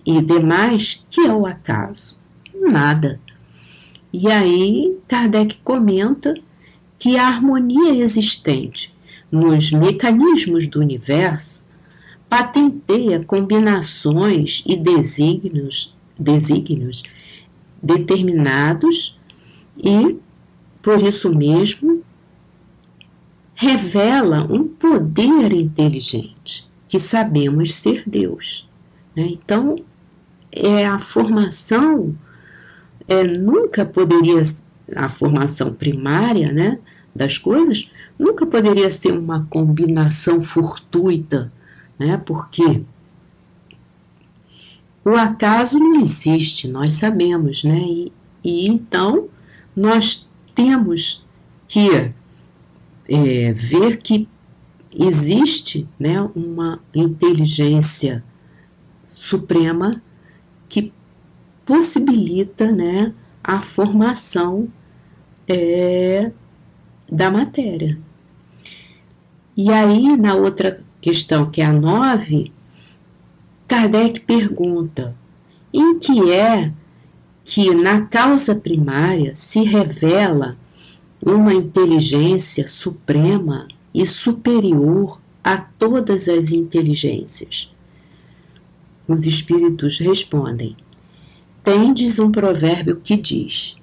E 0.04 0.20
demais, 0.20 1.04
que 1.10 1.22
é 1.22 1.32
o 1.32 1.46
acaso? 1.46 2.16
Nada. 2.60 3.20
E 4.12 4.30
aí, 4.30 4.96
Kardec 5.06 5.58
comenta 5.62 6.34
que 6.98 7.18
a 7.18 7.26
harmonia 7.26 8.02
existente 8.02 8.94
nos 9.30 9.70
mecanismos 9.70 10.66
do 10.66 10.80
universo 10.80 11.60
patenteia 12.28 13.22
combinações 13.24 14.64
e 14.66 14.76
desígnios, 14.76 15.94
desígnios 16.18 17.02
determinados 17.82 19.18
e, 19.76 20.16
por 20.82 21.00
isso 21.00 21.32
mesmo, 21.34 22.02
revela 23.54 24.46
um 24.50 24.66
poder 24.66 25.52
inteligente 25.52 26.66
que 26.88 26.98
sabemos 26.98 27.74
ser 27.74 28.02
Deus. 28.06 28.68
Né? 29.14 29.28
Então, 29.30 29.76
é 30.52 30.86
a 30.86 30.98
formação 30.98 32.14
é, 33.08 33.24
nunca 33.24 33.84
poderia 33.84 34.42
a 34.94 35.08
formação 35.08 35.72
primária, 35.72 36.52
né, 36.52 36.78
das 37.14 37.38
coisas 37.38 37.90
nunca 38.18 38.46
poderia 38.46 38.90
ser 38.90 39.12
uma 39.12 39.46
combinação 39.50 40.42
fortuita, 40.42 41.52
né? 41.98 42.16
Porque 42.24 42.82
o 45.04 45.10
acaso 45.10 45.78
não 45.78 46.00
existe, 46.00 46.66
nós 46.66 46.94
sabemos, 46.94 47.62
né? 47.62 47.78
E, 47.78 48.12
e 48.42 48.66
então 48.66 49.28
nós 49.74 50.26
temos 50.54 51.24
que 51.68 52.12
é, 53.08 53.52
ver 53.52 53.98
que 53.98 54.28
existe 54.98 55.86
né, 55.98 56.22
uma 56.34 56.80
inteligência 56.94 58.24
suprema 59.12 60.00
possibilita 61.66 62.70
né, 62.70 63.12
a 63.42 63.60
formação 63.60 64.68
é, 65.48 66.30
da 67.10 67.30
matéria. 67.30 67.98
E 69.56 69.72
aí, 69.72 70.16
na 70.16 70.34
outra 70.34 70.80
questão, 71.00 71.50
que 71.50 71.60
é 71.60 71.64
a 71.64 71.72
nove, 71.72 72.52
Kardec 73.66 74.20
pergunta: 74.20 75.14
em 75.72 75.98
que 75.98 76.32
é 76.32 76.72
que 77.44 77.74
na 77.74 78.02
causa 78.02 78.54
primária 78.54 79.34
se 79.34 79.62
revela 79.62 80.56
uma 81.22 81.52
inteligência 81.54 82.68
suprema 82.68 83.66
e 83.94 84.06
superior 84.06 85.20
a 85.42 85.56
todas 85.56 86.28
as 86.28 86.52
inteligências? 86.52 87.72
Os 89.08 89.24
espíritos 89.24 89.98
respondem: 89.98 90.76
Tendes 91.66 92.20
um 92.20 92.30
provérbio 92.30 93.00
que 93.02 93.16
diz: 93.16 93.74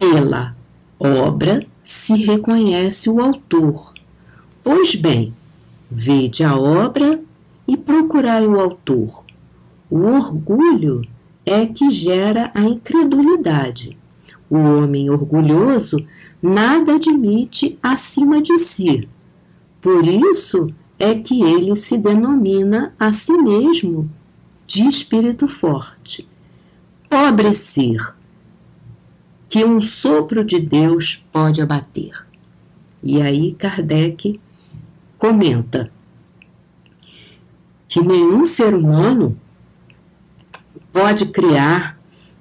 Pela 0.00 0.52
obra 0.98 1.64
se 1.80 2.16
reconhece 2.24 3.08
o 3.08 3.20
autor. 3.20 3.92
Pois 4.64 4.96
bem, 4.96 5.32
vede 5.88 6.42
a 6.42 6.58
obra 6.58 7.20
e 7.68 7.76
procurai 7.76 8.44
o 8.44 8.58
autor. 8.58 9.22
O 9.88 9.98
orgulho 9.98 11.06
é 11.46 11.64
que 11.66 11.88
gera 11.88 12.50
a 12.52 12.62
incredulidade. 12.62 13.96
O 14.50 14.56
homem 14.56 15.08
orgulhoso 15.08 16.04
nada 16.42 16.96
admite 16.96 17.78
acima 17.80 18.42
de 18.42 18.58
si. 18.58 19.08
Por 19.80 20.04
isso 20.04 20.74
é 20.98 21.14
que 21.14 21.42
ele 21.42 21.76
se 21.76 21.96
denomina 21.96 22.92
a 22.98 23.12
si 23.12 23.34
mesmo 23.34 24.10
de 24.66 24.88
espírito 24.88 25.46
forte. 25.46 26.26
Pobre 27.14 27.54
ser, 27.54 28.12
que 29.48 29.64
um 29.64 29.80
sopro 29.80 30.44
de 30.44 30.58
Deus 30.58 31.24
pode 31.32 31.62
abater. 31.62 32.26
E 33.04 33.22
aí 33.22 33.54
Kardec 33.54 34.40
comenta 35.16 35.92
que 37.86 38.00
nenhum 38.00 38.44
ser 38.44 38.74
humano 38.74 39.38
pode 40.92 41.26
criar 41.26 41.96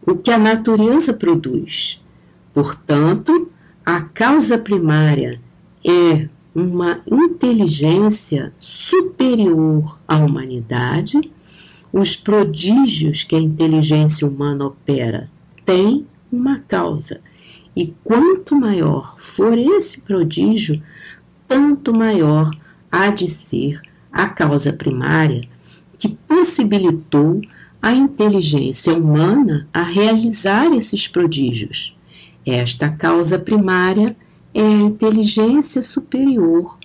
o 0.08 0.16
que 0.16 0.32
a 0.32 0.40
natureza 0.40 1.14
produz. 1.14 2.02
Portanto, 2.52 3.52
a 3.86 4.02
causa 4.02 4.58
primária 4.58 5.40
é 5.86 6.28
uma 6.56 7.00
inteligência 7.06 8.52
superior 8.58 10.00
à 10.08 10.18
humanidade, 10.18 11.32
os 11.94 12.16
prodígios 12.16 13.24
que 13.24 13.36
a 13.36 13.40
inteligência 13.40 14.28
humana 14.28 14.66
opera 14.66 15.30
têm 15.64 16.08
uma 16.32 16.58
causa. 16.68 17.22
E 17.76 17.94
quanto 18.04 18.56
maior 18.56 19.16
for 19.20 19.56
esse 19.56 20.02
prodígio, 20.02 20.82
tanto 21.48 21.94
maior 21.94 22.50
há 22.92 23.12
de 23.12 23.30
ser 23.30 23.80
a 24.12 24.28
causa 24.28 24.74
primária 24.74 25.48
que 26.00 26.10
possibilitou 26.10 27.42
a 27.80 27.92
inteligência 27.94 28.94
humana 28.94 29.68
a 29.72 29.84
realizar 29.84 30.74
esses 30.74 31.08
prodígios. 31.08 31.96
Esta 32.46 32.90
causa 32.90 33.38
primária 33.38 34.16
é 34.54 34.62
a 34.62 34.72
inteligência 34.72 35.84
superior 35.84 36.78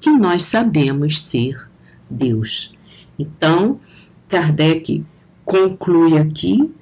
que 0.00 0.10
nós 0.10 0.44
sabemos 0.44 1.20
ser 1.20 1.68
Deus. 2.08 2.74
Então, 3.18 3.80
Kardec 4.28 5.04
conclui 5.44 6.18
aqui, 6.18 6.72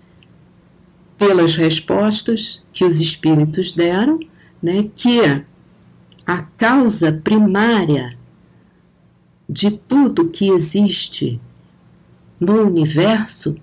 pelas 1.18 1.56
respostas 1.56 2.62
que 2.72 2.84
os 2.84 3.00
espíritos 3.00 3.72
deram, 3.72 4.18
né, 4.62 4.88
que 4.96 5.20
a 6.26 6.42
causa 6.56 7.12
primária 7.12 8.16
de 9.48 9.70
tudo 9.70 10.30
que 10.30 10.48
existe 10.48 11.40
no 12.40 12.62
universo 12.62 13.54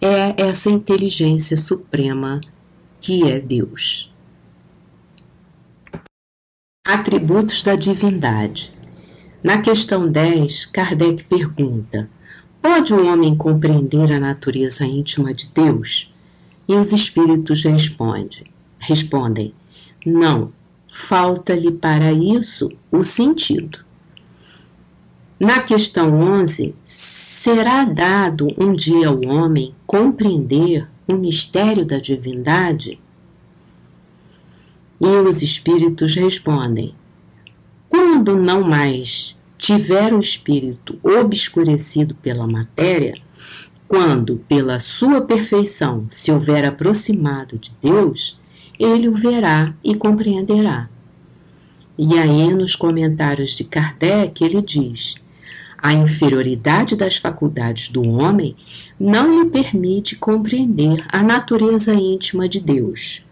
é 0.00 0.42
essa 0.42 0.70
inteligência 0.70 1.56
suprema 1.56 2.40
que 3.00 3.28
é 3.28 3.40
Deus. 3.40 4.12
Atributos 6.86 7.62
da 7.62 7.76
divindade. 7.76 8.72
Na 9.42 9.60
questão 9.60 10.10
10, 10.10 10.66
Kardec 10.66 11.24
pergunta: 11.24 12.10
Pode 12.60 12.92
o 12.92 13.06
homem 13.06 13.36
compreender 13.36 14.12
a 14.12 14.20
natureza 14.20 14.84
íntima 14.84 15.32
de 15.32 15.48
Deus? 15.48 16.12
E 16.68 16.74
os 16.74 16.92
espíritos 16.92 17.62
responde, 17.64 18.44
respondem: 18.78 19.54
Não, 20.04 20.52
falta-lhe 20.92 21.72
para 21.72 22.12
isso 22.12 22.70
o 22.90 23.02
sentido. 23.02 23.78
Na 25.40 25.60
questão 25.60 26.20
11, 26.20 26.74
será 26.84 27.84
dado 27.84 28.48
um 28.58 28.74
dia 28.74 29.08
ao 29.08 29.20
homem 29.26 29.74
compreender 29.86 30.88
o 31.06 31.14
mistério 31.14 31.84
da 31.84 31.98
divindade? 31.98 32.98
E 35.00 35.06
os 35.06 35.42
espíritos 35.42 36.14
respondem: 36.16 36.92
quando 37.88 38.36
não 38.36 38.62
mais 38.62 39.34
tiver 39.58 40.14
o 40.14 40.20
espírito 40.20 40.98
obscurecido 41.02 42.14
pela 42.14 42.46
matéria, 42.46 43.14
quando 43.88 44.36
pela 44.48 44.78
sua 44.80 45.20
perfeição 45.20 46.06
se 46.10 46.30
houver 46.30 46.64
aproximado 46.64 47.58
de 47.58 47.72
Deus, 47.82 48.38
ele 48.78 49.08
o 49.08 49.14
verá 49.14 49.74
e 49.82 49.94
compreenderá. 49.94 50.88
E 51.98 52.16
aí, 52.16 52.54
nos 52.54 52.76
comentários 52.76 53.56
de 53.56 53.64
Kardec, 53.64 54.44
ele 54.44 54.62
diz: 54.62 55.16
a 55.76 55.92
inferioridade 55.92 56.94
das 56.94 57.16
faculdades 57.16 57.88
do 57.88 58.02
homem 58.02 58.54
não 58.98 59.42
lhe 59.42 59.50
permite 59.50 60.16
compreender 60.16 61.04
a 61.08 61.22
natureza 61.22 61.94
íntima 61.94 62.48
de 62.48 62.60
Deus. 62.60 63.22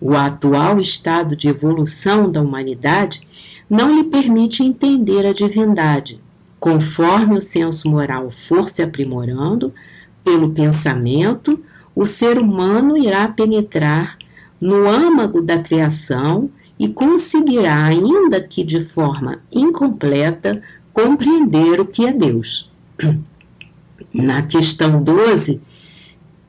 O 0.00 0.14
atual 0.16 0.80
estado 0.80 1.36
de 1.36 1.48
evolução 1.48 2.30
da 2.30 2.40
humanidade 2.40 3.20
não 3.68 3.96
lhe 3.96 4.04
permite 4.04 4.62
entender 4.62 5.26
a 5.26 5.32
divindade, 5.32 6.20
conforme 6.60 7.38
o 7.38 7.42
senso 7.42 7.88
moral 7.88 8.30
for 8.30 8.70
se 8.70 8.82
aprimorando, 8.82 9.72
pelo 10.24 10.50
pensamento, 10.50 11.58
o 11.94 12.06
ser 12.06 12.38
humano 12.38 12.96
irá 12.96 13.26
penetrar 13.28 14.16
no 14.60 14.88
âmago 14.88 15.42
da 15.42 15.58
criação 15.58 16.48
e 16.78 16.88
conseguirá, 16.88 17.84
ainda 17.84 18.40
que 18.40 18.64
de 18.64 18.80
forma 18.80 19.38
incompleta, 19.52 20.62
compreender 20.92 21.80
o 21.80 21.86
que 21.86 22.06
é 22.06 22.12
Deus. 22.12 22.70
Na 24.12 24.42
questão 24.42 25.02
12, 25.02 25.60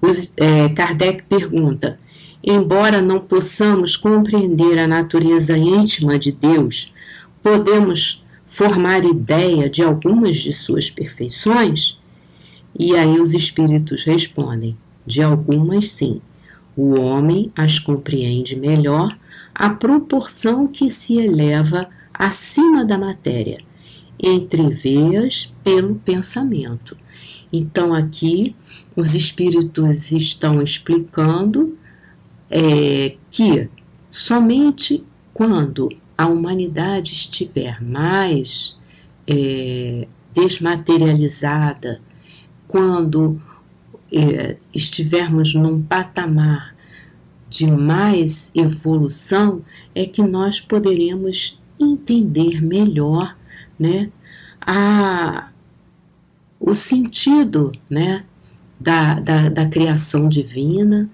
os, 0.02 0.34
é, 0.38 0.70
Kardec 0.70 1.24
pergunta: 1.24 2.00
embora 2.44 3.02
não 3.02 3.20
possamos 3.20 3.96
compreender 3.96 4.78
a 4.78 4.88
natureza 4.88 5.58
íntima 5.58 6.20
de 6.20 6.32
Deus, 6.32 6.93
podemos 7.44 8.24
formar 8.48 9.04
ideia 9.04 9.70
de 9.70 9.84
algumas 9.84 10.38
de 10.38 10.54
suas 10.54 10.90
perfeições? 10.90 12.00
E 12.78 12.96
aí 12.96 13.20
os 13.20 13.34
espíritos 13.34 14.06
respondem: 14.06 14.76
de 15.06 15.22
algumas 15.22 15.90
sim. 15.90 16.22
O 16.76 17.00
homem 17.00 17.52
as 17.56 17.78
compreende 17.78 18.56
melhor 18.56 19.16
à 19.54 19.70
proporção 19.70 20.66
que 20.68 20.92
se 20.92 21.18
eleva 21.18 21.88
acima 22.14 22.84
da 22.84 22.98
matéria 22.98 23.60
entreveias 24.24 25.54
pelo 25.64 25.96
pensamento. 25.96 26.96
Então, 27.52 27.94
aqui, 27.94 28.56
os 28.96 29.14
espíritos 29.14 30.12
estão 30.12 30.62
explicando 30.62 31.78
é, 32.50 33.16
que 33.30 33.68
somente 34.12 35.04
quando 35.34 35.90
a 36.18 36.28
humanidade 36.28 37.14
estiver 37.14 37.82
mais 37.84 38.78
é, 39.28 40.08
desmaterializada, 40.34 42.02
quando 42.68 43.42
é, 44.12 44.58
estivermos 44.74 45.54
num 45.54 45.82
patamar 45.82 46.74
de 47.50 47.70
mais 47.70 48.52
evolução, 48.56 49.62
é 49.94 50.06
que 50.06 50.22
nós 50.22 50.60
poderemos 50.60 51.60
entender 51.80 52.62
melhor 52.62 53.36
né, 53.78 54.10
a, 54.62 55.50
o 56.60 56.74
sentido 56.74 57.72
né, 57.90 58.24
da, 58.80 59.20
da, 59.20 59.50
da 59.50 59.66
criação 59.68 60.28
divina, 60.28 61.10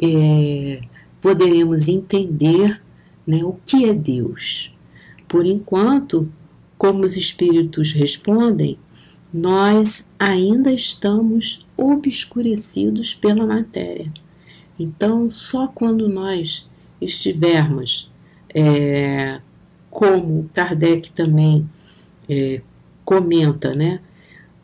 é, 0.00 0.80
poderemos 1.20 1.88
entender 1.88 2.80
né, 3.30 3.44
o 3.44 3.56
que 3.64 3.84
é 3.84 3.94
Deus. 3.94 4.72
Por 5.28 5.46
enquanto, 5.46 6.28
como 6.76 7.04
os 7.06 7.16
espíritos 7.16 7.92
respondem, 7.92 8.76
nós 9.32 10.08
ainda 10.18 10.72
estamos 10.72 11.64
obscurecidos 11.76 13.14
pela 13.14 13.46
matéria. 13.46 14.12
Então, 14.78 15.30
só 15.30 15.68
quando 15.68 16.08
nós 16.08 16.68
estivermos, 17.00 18.10
é, 18.52 19.40
como 19.88 20.50
Kardec 20.52 21.12
também 21.12 21.68
é, 22.28 22.60
comenta, 23.04 23.74
né? 23.74 24.00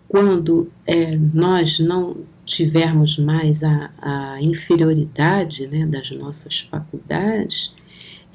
Quando 0.09 0.71
é, 0.87 1.17
nós 1.17 1.79
não 1.79 2.17
tivermos 2.45 3.19
mais 3.19 3.63
a, 3.63 3.91
a 4.01 4.43
inferioridade 4.43 5.67
né, 5.67 5.85
das 5.85 6.11
nossas 6.13 6.61
faculdades, 6.61 7.75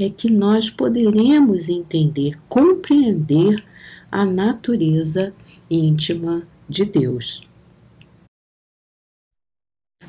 é 0.04 0.10
que 0.10 0.30
nós 0.30 0.70
poderemos 0.70 1.70
entender, 1.70 2.38
compreender 2.50 3.64
a 4.12 4.26
natureza 4.26 5.34
íntima 5.70 6.44
de 6.68 6.86
Deus. 6.86 7.42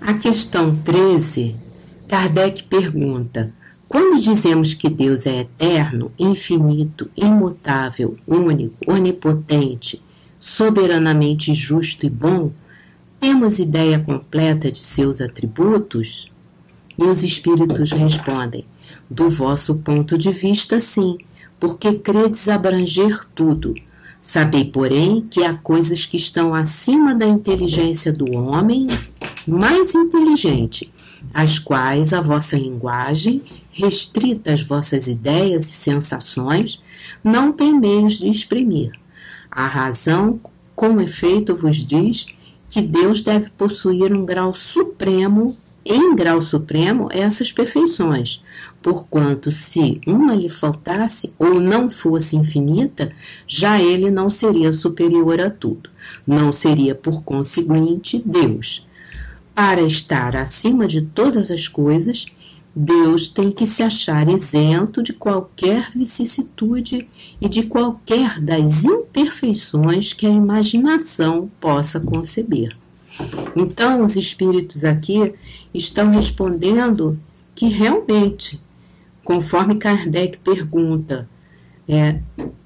A 0.01 0.15
questão 0.15 0.77
13, 0.83 1.55
Kardec 2.09 2.65
pergunta: 2.65 3.53
quando 3.89 4.21
dizemos 4.21 4.75
que 4.75 4.89
Deus 4.89 5.27
é 5.27 5.41
eterno, 5.41 6.11
infinito, 6.19 7.11
imutável, 7.17 8.17
único, 8.27 8.91
onipotente, 8.91 10.03
soberanamente 10.41 11.55
justo 11.55 12.07
e 12.07 12.11
bom, 12.11 12.51
temos 13.21 13.59
ideia 13.59 13.99
completa 13.99 14.73
de 14.73 14.79
seus 14.79 15.21
atributos? 15.21 16.33
E 16.99 17.05
os 17.05 17.23
espíritos 17.23 17.93
respondem: 17.93 18.65
Do 19.13 19.29
vosso 19.29 19.75
ponto 19.75 20.17
de 20.17 20.31
vista, 20.31 20.81
sim, 20.81 21.19
porque 21.61 21.93
credes 21.93 22.49
abranger 22.49 23.27
tudo. 23.35 23.75
Sabei, 24.23 24.65
porém, 24.65 25.21
que 25.31 25.45
há 25.45 25.53
coisas 25.53 26.07
que 26.07 26.17
estão 26.17 26.55
acima 26.55 27.15
da 27.15 27.27
inteligência 27.27 28.11
do 28.11 28.33
homem 28.33 28.87
mais 29.47 29.95
inteligente, 29.95 30.91
as 31.35 31.59
quais 31.59 32.15
a 32.15 32.23
vossa 32.23 32.57
linguagem 32.57 33.43
restrita 33.71 34.55
às 34.55 34.63
vossas 34.63 35.09
ideias 35.09 35.69
e 35.69 35.73
sensações, 35.73 36.83
não 37.23 37.53
tem 37.53 37.79
meios 37.79 38.15
de 38.15 38.31
exprimir. 38.31 38.93
A 39.51 39.67
razão, 39.67 40.41
com 40.75 40.99
efeito, 41.03 41.55
vos 41.55 41.85
diz 41.85 42.29
que 42.71 42.81
Deus 42.81 43.21
deve 43.21 43.51
possuir 43.51 44.11
um 44.15 44.25
grau 44.25 44.55
supremo, 44.55 45.55
em 45.85 46.15
grau 46.15 46.41
supremo, 46.41 47.09
essas 47.11 47.51
perfeições, 47.51 48.43
porquanto 48.83 49.51
se 49.51 50.01
uma 50.07 50.35
lhe 50.35 50.49
faltasse 50.49 51.33
ou 51.39 51.61
não 51.61 51.91
fosse 51.91 52.37
infinita, 52.37 53.13
já 53.47 53.81
ele 53.81 54.11
não 54.11 54.29
seria 54.31 54.73
superior 54.73 55.41
a 55.41 55.51
tudo, 55.51 55.91
não 56.27 56.53
seria, 56.53 56.95
por 56.95 57.23
conseguinte, 57.23 58.23
Deus. 58.25 58.87
Para 59.55 59.83
estar 59.83 60.37
acima 60.37 60.87
de 60.87 61.03
todas 61.03 61.51
as 61.51 61.69
coisas, 61.69 62.27
Deus 62.75 63.29
tem 63.29 63.51
que 63.51 63.67
se 63.67 63.83
achar 63.83 64.27
isento 64.29 65.03
de 65.03 65.13
qualquer 65.13 65.91
vicissitude 65.95 67.07
e 67.41 67.49
de 67.49 67.65
qualquer 67.65 68.41
das 68.41 68.85
imperfeições 68.85 70.15
que 70.15 70.27
a 70.27 70.31
imaginação 70.31 71.51
possa 71.61 72.01
conceber. 72.01 72.75
Então, 73.57 74.03
os 74.03 74.17
espíritos 74.17 74.85
aqui 74.85 75.35
estão 75.75 76.11
respondendo 76.11 77.19
que 77.55 77.69
realmente, 77.69 78.61
conforme 79.25 79.77
Kardec 79.77 80.39
pergunta, 80.39 81.29
é, 81.89 82.21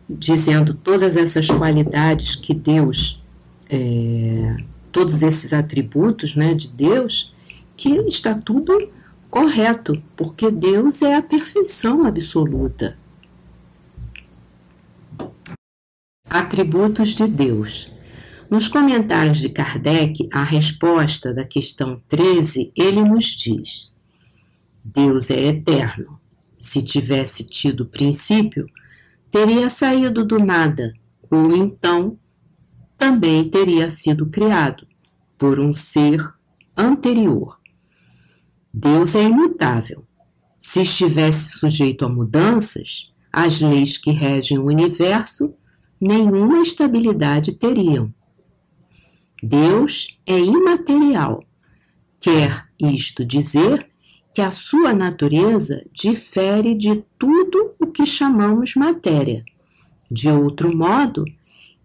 dizendo 0.09 0.75
todas 0.75 1.17
essas 1.17 1.49
qualidades 1.49 2.37
que 2.37 2.55
Deus, 2.55 3.23
é, 3.69 4.57
todos 4.93 5.23
esses 5.23 5.53
atributos 5.53 6.35
né, 6.35 6.55
de 6.55 6.69
Deus, 6.69 7.35
que 7.77 7.91
está 8.09 8.35
tudo 8.35 8.77
correto, 9.29 10.01
porque 10.17 10.51
Deus 10.51 11.03
é 11.03 11.15
a 11.15 11.23
perfeição 11.23 12.07
absoluta. 12.07 12.97
Atributos 16.29 17.11
de 17.11 17.27
Deus. 17.27 17.91
Nos 18.49 18.69
comentários 18.69 19.39
de 19.39 19.49
Kardec, 19.49 20.29
a 20.33 20.45
resposta 20.45 21.35
da 21.35 21.45
questão 21.45 22.01
13, 22.09 22.71
ele 22.77 23.03
nos 23.03 23.25
diz: 23.25 23.91
Deus 24.85 25.31
é 25.31 25.47
eterno. 25.47 26.21
Se 26.59 26.83
tivesse 26.83 27.45
tido 27.45 27.87
princípio, 27.87 28.67
teria 29.31 29.69
saído 29.69 30.25
do 30.25 30.39
nada, 30.39 30.95
ou 31.31 31.57
então 31.57 32.17
também 32.97 33.49
teria 33.49 33.91
sido 33.91 34.27
criado 34.27 34.87
por 35.37 35.59
um 35.59 35.73
ser 35.73 36.25
anterior. 36.77 37.59
Deus 38.73 39.15
é 39.15 39.25
imutável. 39.25 40.05
Se 40.59 40.83
estivesse 40.83 41.59
sujeito 41.59 42.05
a 42.05 42.09
mudanças, 42.09 43.13
as 43.33 43.61
leis 43.61 43.99
que 43.99 44.11
regem 44.13 44.59
o 44.59 44.67
universo 44.67 45.53
nenhuma 46.01 46.61
estabilidade 46.61 47.53
teriam. 47.53 48.13
Deus 49.43 50.17
é 50.27 50.39
imaterial. 50.39 51.45
Quer 52.21 52.65
isto 52.81 53.25
dizer 53.25 53.87
que 54.35 54.41
a 54.41 54.53
sua 54.53 54.93
natureza 54.93 55.85
difere 55.93 56.75
de 56.75 57.03
tudo 57.19 57.75
o 57.81 57.87
que 57.87 58.07
chamamos 58.07 58.75
matéria. 58.75 59.45
De 60.11 60.29
outro 60.29 60.77
modo, 60.77 61.25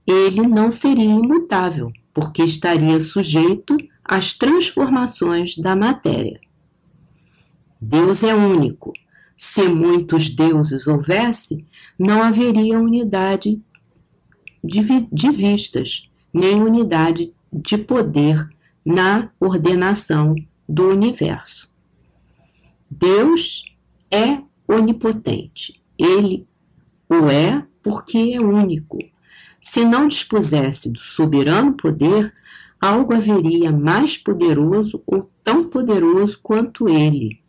ele 0.06 0.48
não 0.48 0.72
seria 0.72 1.04
imutável, 1.04 1.92
porque 2.14 2.44
estaria 2.44 3.00
sujeito 3.00 3.78
às 4.04 4.34
transformações 4.34 5.58
da 5.58 5.76
matéria. 5.76 6.40
Deus 7.80 8.24
é 8.24 8.36
único. 8.36 8.94
Se 9.38 9.68
muitos 9.68 10.30
deuses 10.30 10.88
houvesse, 10.88 11.66
não 11.98 12.22
haveria 12.22 12.80
unidade 12.80 13.60
de, 14.64 15.32
vistas, 15.32 16.08
nem 16.34 16.62
unidade 16.62 17.32
de 17.52 17.78
poder 17.78 18.50
na 18.86 19.30
ordenação 19.40 20.36
do 20.68 20.90
universo. 20.90 21.70
Deus 22.90 23.64
é 24.10 24.40
onipotente. 24.68 25.80
Ele 25.98 26.48
o 27.10 27.30
é 27.30 27.64
porque 27.84 28.34
é 28.36 28.40
único. 28.40 29.00
Se 29.60 29.86
não 29.86 30.08
dispusesse 30.08 30.90
do 30.90 31.00
soberano 31.00 31.74
poder, 31.74 32.34
algo 32.80 33.14
haveria 33.14 33.72
mais 33.72 34.18
poderoso 34.18 35.04
ou 35.06 35.30
tão 35.44 35.70
poderoso 35.70 36.40
quanto 36.42 36.90
ele 36.90 37.42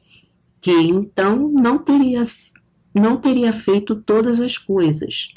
que 0.63 0.71
então 0.71 1.49
não 1.49 1.77
teria, 1.79 2.23
não 2.95 3.17
teria 3.17 3.53
feito 3.53 3.97
todas 3.97 4.41
as 4.41 4.57
coisas. 4.57 5.29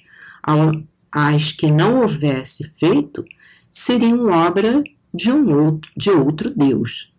As 1.11 1.51
que 1.51 1.69
não 1.69 2.01
houvesse 2.01 2.71
feito 2.79 3.25
seriam 3.75 4.29
obra 4.29 4.81
de 5.13 5.29
um 5.29 5.53
outro, 5.53 5.91
de 5.97 6.09
outro 6.09 6.49
Deus. 6.49 7.11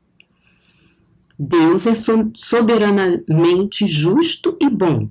Deus 1.39 1.87
é 1.87 1.93
soberanamente 2.35 3.87
justo 3.87 4.57
e 4.59 4.71
bom. 4.71 5.07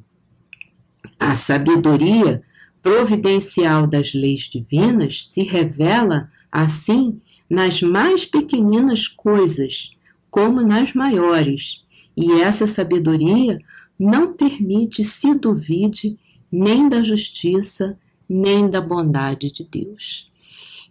A 1.20 1.38
sabedoria 1.38 2.42
providencial 2.82 3.86
das 3.86 4.16
leis 4.16 4.50
divinas 4.50 5.24
se 5.28 5.44
revela, 5.44 6.32
assim, 6.52 7.22
nas 7.48 7.80
mais 7.80 8.26
pequeninas 8.26 9.08
coisas, 9.08 9.92
como 10.32 10.62
nas 10.62 10.94
maiores, 10.94 11.84
e 12.18 12.42
essa 12.42 12.66
sabedoria 12.66 13.62
não 14.00 14.34
permite 14.34 15.04
se 15.04 15.36
duvide 15.36 16.18
nem 16.52 16.90
da 16.90 17.04
justiça, 17.04 17.98
nem 18.28 18.68
da 18.68 18.82
bondade 18.82 19.52
de 19.52 19.64
Deus. 19.64 20.28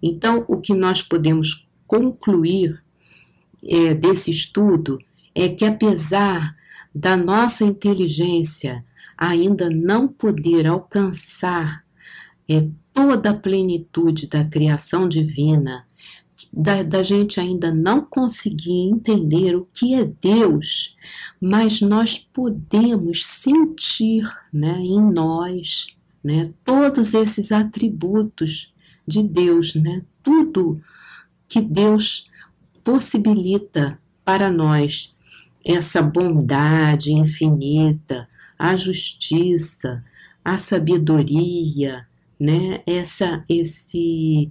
Então, 0.02 0.44
o 0.48 0.60
que 0.60 0.74
nós 0.74 1.02
podemos 1.02 1.66
concluir 1.86 2.82
é, 3.66 3.94
desse 3.94 4.30
estudo 4.30 4.98
é 5.34 5.48
que, 5.48 5.64
apesar 5.64 6.54
da 6.94 7.16
nossa 7.16 7.64
inteligência 7.64 8.84
ainda 9.16 9.70
não 9.70 10.06
poder 10.08 10.66
alcançar 10.66 11.84
é, 12.48 12.66
toda 12.92 13.30
a 13.30 13.34
plenitude 13.34 14.26
da 14.26 14.44
criação 14.44 15.08
divina, 15.08 15.84
da, 16.52 16.82
da 16.82 17.02
gente 17.02 17.40
ainda 17.40 17.72
não 17.72 18.00
conseguir 18.00 18.88
entender 18.88 19.56
o 19.56 19.66
que 19.74 19.94
é 19.94 20.04
Deus, 20.04 20.94
mas 21.40 21.80
nós 21.80 22.18
podemos 22.18 23.26
sentir 23.26 24.24
né, 24.52 24.78
em 24.80 25.00
nós 25.00 25.88
né, 26.22 26.50
todos 26.64 27.12
esses 27.14 27.50
atributos 27.50 28.72
de 29.06 29.22
Deus, 29.22 29.74
né, 29.74 30.02
tudo 30.22 30.80
que 31.48 31.60
Deus 31.60 32.28
possibilita 32.82 33.98
para 34.24 34.50
nós, 34.50 35.14
essa 35.64 36.02
bondade 36.02 37.12
infinita, 37.12 38.28
a 38.58 38.76
justiça, 38.76 40.04
a 40.44 40.58
sabedoria, 40.58 42.06
né, 42.38 42.82
essa, 42.86 43.44
esse 43.48 44.50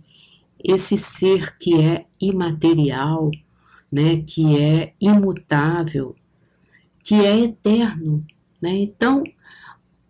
esse 0.63 0.97
ser 0.97 1.57
que 1.57 1.81
é 1.81 2.05
imaterial, 2.21 3.29
né, 3.91 4.23
que 4.25 4.57
é 4.57 4.93
imutável, 4.99 6.15
que 7.03 7.15
é 7.15 7.39
eterno. 7.39 8.25
Né? 8.61 8.77
Então, 8.77 9.23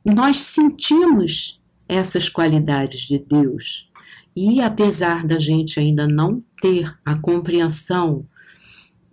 nós 0.06 0.38
sentimos 0.38 1.60
essas 1.90 2.30
qualidades 2.30 3.02
de 3.02 3.18
Deus. 3.18 3.90
E 4.36 4.62
apesar 4.62 5.26
da 5.26 5.38
gente 5.38 5.80
ainda 5.80 6.08
não 6.08 6.44
ter 6.62 6.94
a 7.06 7.16
compreensão, 7.16 8.26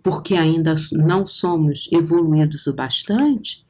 porque 0.01 0.33
ainda 0.33 0.75
não 0.91 1.25
somos 1.25 1.87
evoluídos 1.91 2.65
o 2.67 2.73
bastante, 2.73 3.63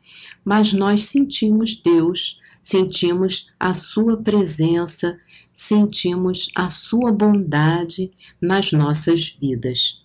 mas 0.46 0.72
nós 0.72 1.06
sentimos 1.06 1.76
Deus, 1.76 2.40
sentimos 2.62 3.48
a 3.60 3.74
Sua 3.74 4.16
presença 4.18 5.18
sentimos 5.54 6.50
a 6.56 6.70
sua 6.70 7.12
bondade 7.12 8.12
nas 8.42 8.72
nossas 8.72 9.30
vidas. 9.30 10.02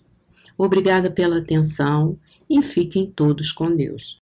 Obrigada 0.57 1.09
pela 1.09 1.39
atenção 1.39 2.17
e 2.49 2.61
fiquem 2.61 3.09
todos 3.09 3.51
com 3.51 3.75
Deus. 3.75 4.17